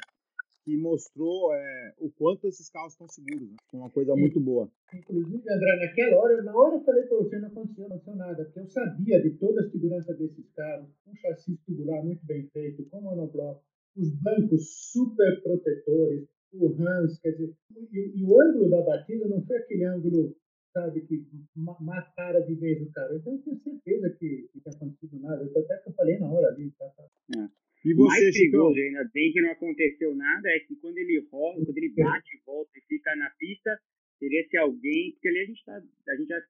[0.64, 3.50] que mostrou é, o quanto esses carros estão seguros.
[3.50, 3.56] Né?
[3.72, 4.70] Uma coisa muito boa.
[4.94, 8.44] Inclusive, André, naquela hora, na hora eu falei para você, não aconteceu, não aconteceu nada,
[8.44, 12.84] porque eu sabia de toda a segurança desses carros, um chassi tubular muito bem feito,
[12.86, 13.62] com monobloco,
[13.96, 19.44] os bancos super protetores, o Hans, quer dizer, e, e, o ângulo da batida não
[19.44, 20.36] foi aquele ângulo,
[20.72, 21.24] sabe, que
[21.56, 23.14] matara de vez o cara.
[23.16, 25.44] Então eu tenho certeza que, que tinha acontecido nada.
[25.44, 26.86] Eu até que eu falei na hora ali, tá?
[26.96, 27.04] tá.
[27.38, 27.48] É.
[27.84, 28.86] E você, mais perigoso, Chico?
[28.86, 32.70] ainda bem que não aconteceu nada, é que quando ele rola, quando ele bate, volta
[32.76, 33.76] e fica na pista,
[34.20, 36.40] teria ser alguém, porque ali a gente tá, a gente já,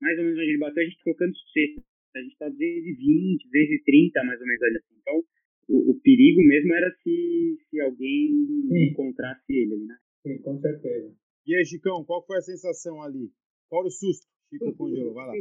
[0.00, 1.82] mais ou menos onde ele bateu, a gente colocando sexta,
[2.16, 4.94] a gente tá 220, 230 mais ou menos ali assim.
[4.98, 5.24] Então,
[5.68, 8.28] o, o perigo mesmo era se, se alguém
[8.66, 8.90] Sim.
[8.90, 9.96] encontrasse ele ali, né?
[10.26, 11.14] Sim, com certeza.
[11.46, 13.32] E aí, Chicão, qual foi a sensação ali?
[13.68, 14.26] Qual o susto?
[14.50, 15.34] Chico congelou, vai lá.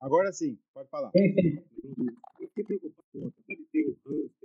[0.00, 1.10] Agora sim, pode falar.
[1.12, 2.06] Sim, sim.
[2.40, 3.96] Eu fiquei preocupado Sabe, ter o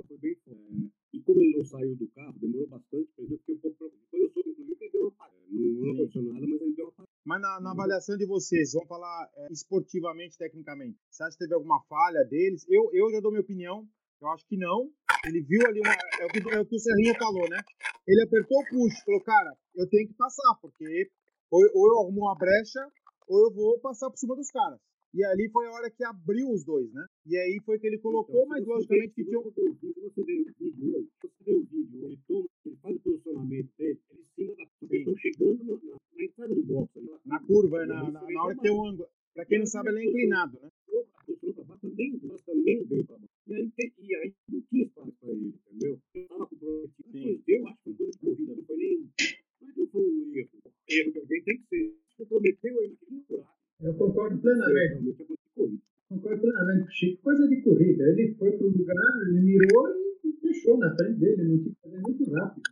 [0.08, 0.92] foi bem forte.
[1.14, 4.08] E como ele não saiu do carro, demorou bastante, mas eu fiquei um pouco preocupado.
[4.12, 5.38] Quando eu soube, inclusive, ele deu uma parada.
[5.50, 7.10] Não aconteceu nada, mas ele deu uma parada.
[7.26, 11.54] Mas na, na, avaliação de vocês, vamos falar é, esportivamente, tecnicamente, você acha que teve
[11.54, 12.66] alguma falha deles?
[12.70, 13.88] Eu, eu já dou minha opinião,
[14.22, 14.90] eu acho que não.
[15.26, 15.94] Ele viu ali uma.
[15.94, 17.60] É o que, é o, que o Serrinho falou, né?
[18.08, 21.10] Ele apertou o push, falou, cara, eu tenho que passar, porque
[21.52, 22.88] ou, ou eu arrumo uma brecha,
[23.28, 24.80] ou eu vou passar por cima dos caras.
[25.14, 27.06] E ali foi a hora que abriu os dois, né?
[27.26, 29.40] E aí foi que ele colocou, então, mas logicamente que tinha.
[29.40, 30.24] Você vê o vídeo, você
[31.44, 34.64] vê o vídeo, ele, toma, ele faz o posicionamento dele, ele em cima da.
[34.82, 36.92] Eles estão chegando na, entrada do box.
[37.26, 39.10] Na, curva, na, na, na hora que tem o ângulo.
[39.34, 40.70] Pra quem não sabe, ele é inclinado, né?
[41.82, 43.37] Também, também veio pra baixo.
[43.48, 46.02] E aí, e aí não tinha espaço pra ele, entendeu?
[46.14, 47.44] Eu tava comprometido.
[47.46, 49.10] Depois eu acho que foi coisa de corrida, não foi nem.
[49.78, 50.50] Não foi um erro.
[50.90, 51.96] Erro que alguém tem que ser.
[52.10, 53.58] Se comprometeu, ele queria curar.
[53.82, 55.16] Eu concordo plenamente.
[56.10, 57.22] Concordo plenamente com o Chico.
[57.24, 58.04] Coisa de corrida.
[58.10, 59.88] Ele foi para o lugar, ele mirou
[60.26, 61.44] e, fechou na frente dele.
[61.44, 62.64] Não tinha que fazer muito rápido.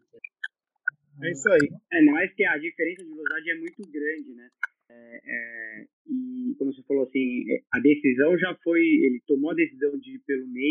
[1.24, 1.70] É isso aí.
[1.94, 4.50] É, não é que a diferença de velocidade é muito grande, né?
[4.90, 9.56] É, é, e como você falou assim, é, a decisão já foi, ele tomou a
[9.56, 10.65] decisão de ir pelo meio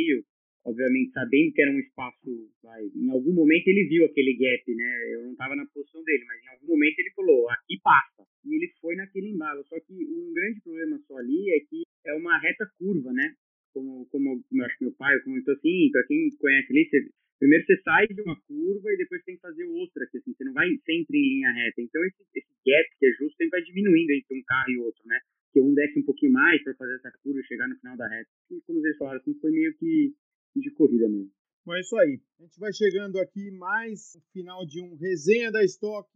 [1.15, 5.15] sabendo que era um espaço, vai, em algum momento ele viu aquele gap, né?
[5.15, 8.27] Eu não estava na posição dele, mas em algum momento ele falou, aqui passa.
[8.45, 9.65] E ele foi naquele embalo.
[9.65, 13.33] Só que um grande problema só ali é que é uma reta curva, né?
[13.73, 17.09] Como, como eu acho que meu pai comentou assim, para quem conhece ali, você,
[17.39, 20.45] primeiro você sai de uma curva e depois tem que fazer outra, que assim, você
[20.45, 21.81] não vai sempre em linha reta.
[21.81, 25.03] Então esse, esse gap que é justo sempre vai diminuindo entre um carro e outro,
[25.07, 25.19] né?
[25.53, 28.09] Que um desce um pouquinho mais para fazer essa curva e chegar no final da
[28.09, 28.29] reta.
[28.51, 30.12] E como eles falaram, assim, foi meio que
[30.61, 31.30] de corrida mesmo.
[31.64, 32.20] Bom, é isso aí.
[32.40, 36.09] A gente vai chegando aqui mais final de um resenha da Stock.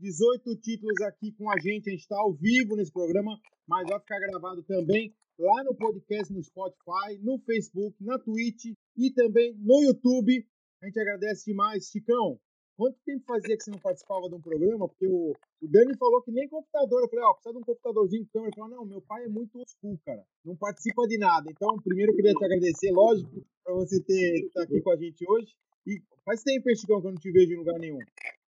[0.00, 1.88] 18 títulos aqui com a gente.
[1.88, 6.32] A gente está ao vivo nesse programa, mas vai ficar gravado também lá no podcast,
[6.32, 10.46] no Spotify, no Facebook, na Twitch e também no YouTube.
[10.82, 11.88] A gente agradece demais.
[11.88, 12.40] Chicão,
[12.76, 14.88] quanto tempo fazia que você não participava de um programa?
[14.88, 17.02] Porque o, o Dani falou que nem computador.
[17.02, 18.50] Eu falei, ó, oh, precisa de um computadorzinho de câmera.
[18.50, 20.24] Ele falou, não, meu pai é muito old school, cara.
[20.44, 21.50] Não participa de nada.
[21.50, 24.96] Então, primeiro eu queria te agradecer, lógico, por você ter estar tá aqui com a
[24.96, 25.54] gente hoje.
[25.86, 27.98] E faz tempo, Chicão, que eu não te vejo em lugar nenhum.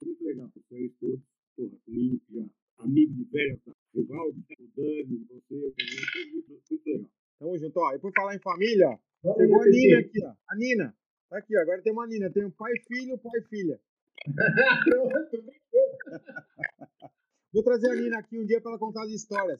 [0.03, 1.19] Muito legal, vocês todos.
[1.55, 2.43] Porra, comigo, já
[2.79, 3.61] amigo de velho,
[3.93, 4.33] rival, o
[4.75, 7.09] Dani, você, muito, muito legal.
[7.39, 7.93] Tamo junto, ó.
[7.93, 10.33] E por falar em família, chegou a Nina aqui, ó.
[10.49, 10.95] A Nina.
[11.29, 11.61] Tá aqui, ó.
[11.61, 12.29] Agora tem uma Nina.
[12.31, 13.79] Tem um pai, filho, pai e filha.
[17.53, 19.59] Vou trazer a Nina aqui um dia para ela contar as histórias.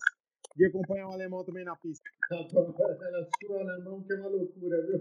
[0.56, 2.10] De acompanhar o alemão também na pista.
[2.32, 2.64] Ela sua
[3.60, 4.96] alemão que é uma loucura, viu?
[4.96, 5.00] É.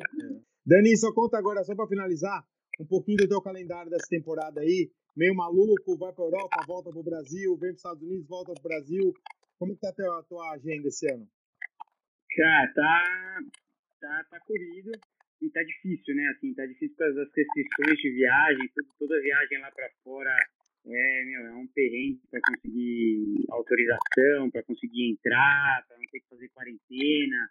[0.67, 2.45] Dani, só conta agora, só para finalizar,
[2.81, 4.91] um pouquinho do teu calendário dessa temporada aí.
[5.17, 8.53] Meio maluco, vai para Europa, volta para o Brasil, vem para os Estados Unidos, volta
[8.53, 9.15] para o Brasil.
[9.59, 11.29] Como que tá a tua, a tua agenda esse ano?
[12.37, 13.39] Cara, tá,
[14.01, 14.91] tá, tá corrido
[15.45, 16.27] e tá difícil, né?
[16.29, 20.35] Assim, tá difícil por causa das restrições de viagem, tudo, toda viagem lá para fora
[20.87, 26.29] é, meu, é um perrengue para conseguir autorização, para conseguir entrar, para não ter que
[26.29, 27.49] fazer quarentena,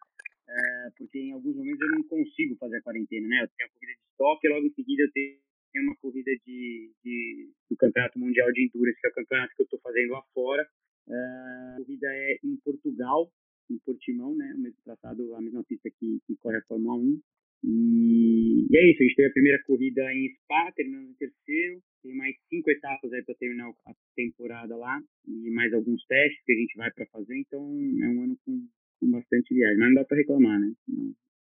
[0.48, 3.44] é, porque em alguns momentos eu não consigo fazer a quarentena, né?
[3.44, 5.38] Eu tenho a corrida de estoque logo em seguida eu tenho
[5.82, 9.66] uma corrida de, de do Campeonato Mundial de Endurance, que é o campeonato que eu
[9.66, 10.68] estou fazendo lá fora.
[11.10, 13.32] É, a corrida é em Portugal,
[13.70, 14.54] em Portimão, né?
[14.56, 17.20] O mesmo tratado, a mesma pista que, que corre a Fórmula 1.
[17.64, 21.82] E, e, é isso, a gente teve a primeira corrida em Spa, terminando em terceiro.
[22.02, 26.52] Tem mais cinco etapas aí para terminar a temporada lá e mais alguns testes que
[26.52, 27.38] a gente vai para fazer.
[27.38, 28.68] Então é um ano com,
[29.00, 30.74] com bastante viagem, mas não dá para reclamar, né?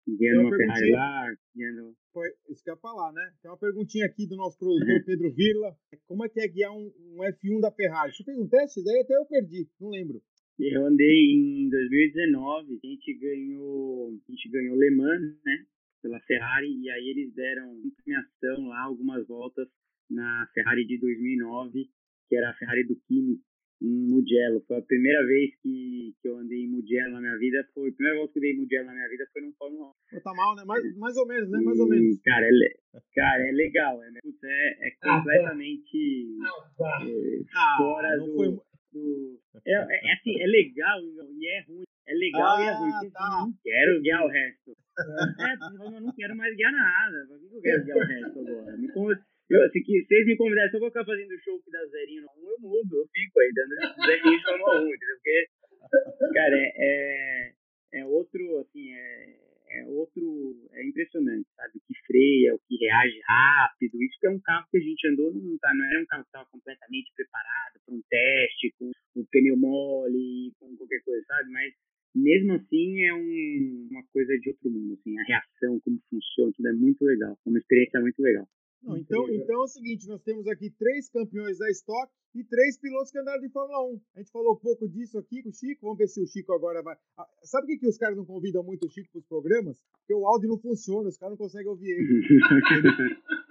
[0.07, 1.95] Anda uma Ferrari lá, guiando...
[2.13, 3.33] Foi isso que eu ia falar, né?
[3.41, 5.75] Tem uma perguntinha aqui do nosso produtor Pedro Virla.
[6.05, 8.13] Como é que é guiar um, um F1 da Ferrari?
[8.13, 8.83] Você fez um teste?
[8.83, 10.21] Daí até eu perdi, não lembro.
[10.57, 15.65] Eu andei em 2019, a gente ganhou, a gente ganhou Le Mans, né?
[16.05, 19.67] Pela Ferrari e aí eles deram premiação lá algumas voltas
[20.07, 21.89] na Ferrari de 2009,
[22.29, 23.41] que era a Ferrari do Kimi
[23.81, 24.63] em Mugello.
[24.67, 27.67] Foi a primeira vez que, que eu andei em Mugello na minha vida.
[27.73, 29.91] Foi a primeira volta que eu dei em Mugello na minha vida foi no Fórmula
[30.13, 30.19] 1.
[30.21, 30.63] Tá mal, né?
[30.63, 31.59] Mais, mais ou menos, né?
[31.59, 32.21] Mais ou menos.
[32.21, 34.03] Cara, é, cara, é legal.
[34.03, 36.37] É, é, é completamente
[36.79, 38.49] ah, é, fora ah, do, foi...
[38.93, 39.41] do...
[39.65, 41.83] É, é, assim, é legal e é ruim.
[42.07, 43.11] É legal ah, e é ruim.
[43.11, 43.29] Tá.
[43.31, 44.74] Não quero guiar o resto.
[45.15, 47.27] É, eu não quero mais guiar nada.
[47.27, 48.77] Por que eu quero guiar o resto agora?
[48.77, 48.87] Me
[49.47, 52.49] eu, se, que, vocês me convidarem, eu vou ficar fazendo show que dá zerinho no
[52.49, 55.15] 1, eu mudo, eu fico aí, dando zerinho no 1, entendeu?
[55.17, 55.47] Porque,
[56.33, 57.53] cara, é, é,
[57.99, 59.35] é outro, assim, é,
[59.69, 61.77] é outro, é impressionante, sabe?
[61.77, 64.01] O que freia, o que reage rápido.
[64.01, 66.23] Isso que é um carro que a gente andou, não, tá, não era um carro
[66.23, 71.51] que estava completamente preparado para um teste, com o pneu mole, com qualquer coisa, sabe?
[71.51, 71.71] Mas
[72.15, 76.67] mesmo assim é um, uma coisa de outro mundo, assim, a reação, como funciona, tudo
[76.69, 78.47] é muito legal, é uma experiência muito legal.
[78.81, 82.77] Não, então, então é o seguinte, nós temos aqui três campeões da Stock e três
[82.79, 84.01] pilotos que andaram de Fórmula 1.
[84.15, 86.53] A gente falou um pouco disso aqui com o Chico, vamos ver se o Chico
[86.53, 86.95] agora vai...
[87.17, 89.81] Ah, sabe por que, que os caras não convidam muito o Chico para os programas?
[89.99, 92.39] Porque o áudio não funciona, os caras não conseguem ouvir ele.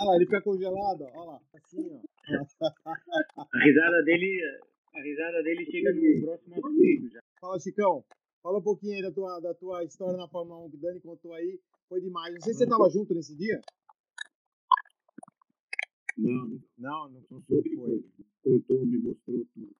[0.00, 2.00] olha lá, ele fica congelado, olha lá, assim, ó.
[3.38, 4.40] A risada dele
[4.98, 7.20] a risada dele chega no próximo assunto já.
[7.40, 8.04] Fala, Chicão.
[8.42, 11.00] Fala um pouquinho aí da tua, da tua história na Fórmula 1 que o Dani
[11.00, 11.60] contou aí.
[11.88, 12.34] Foi demais.
[12.34, 13.60] Não sei se você estava junto nesse dia.
[16.16, 16.60] Não.
[16.76, 17.62] Não, não foi.
[17.62, 18.04] foi.
[18.42, 19.76] Contou, me mostrou tudo.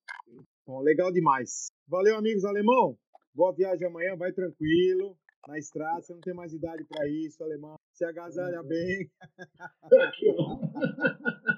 [0.66, 1.69] Bom, legal demais.
[1.89, 2.97] Valeu, amigos alemão.
[3.35, 5.16] Boa viagem amanhã, vai tranquilo.
[5.47, 7.77] Na estrada, você não tem mais idade para isso, alemão.
[7.93, 9.11] Se agasalha bem.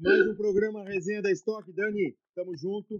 [0.00, 1.70] Mais um programa Resenha da Stock.
[1.72, 2.98] Dani, tamo junto.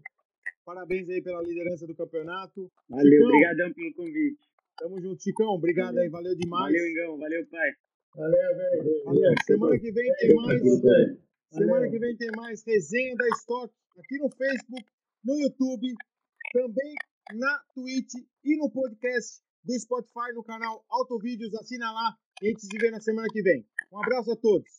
[0.66, 2.70] Parabéns aí pela liderança do campeonato.
[2.90, 4.38] Valeu, obrigadão pelo convite.
[4.78, 5.46] Tamo junto, Chicão.
[5.48, 6.02] Obrigado valeu.
[6.02, 6.74] aí, valeu demais.
[6.74, 7.18] Valeu, Ingão.
[7.18, 7.70] Valeu, pai.
[8.14, 9.04] Valeu, velho.
[9.06, 9.34] Valeu.
[9.46, 10.62] Semana que vem tem mais.
[11.50, 14.84] Semana que vem tem mais Resenha da Stock aqui no Facebook,
[15.24, 15.94] no YouTube,
[16.52, 16.94] também
[17.32, 18.12] na Twitch
[18.44, 21.54] e no podcast do Spotify no canal Autovídeos.
[21.54, 23.66] Assina lá e a gente se vê na semana que vem.
[23.90, 24.70] Um abraço a todos.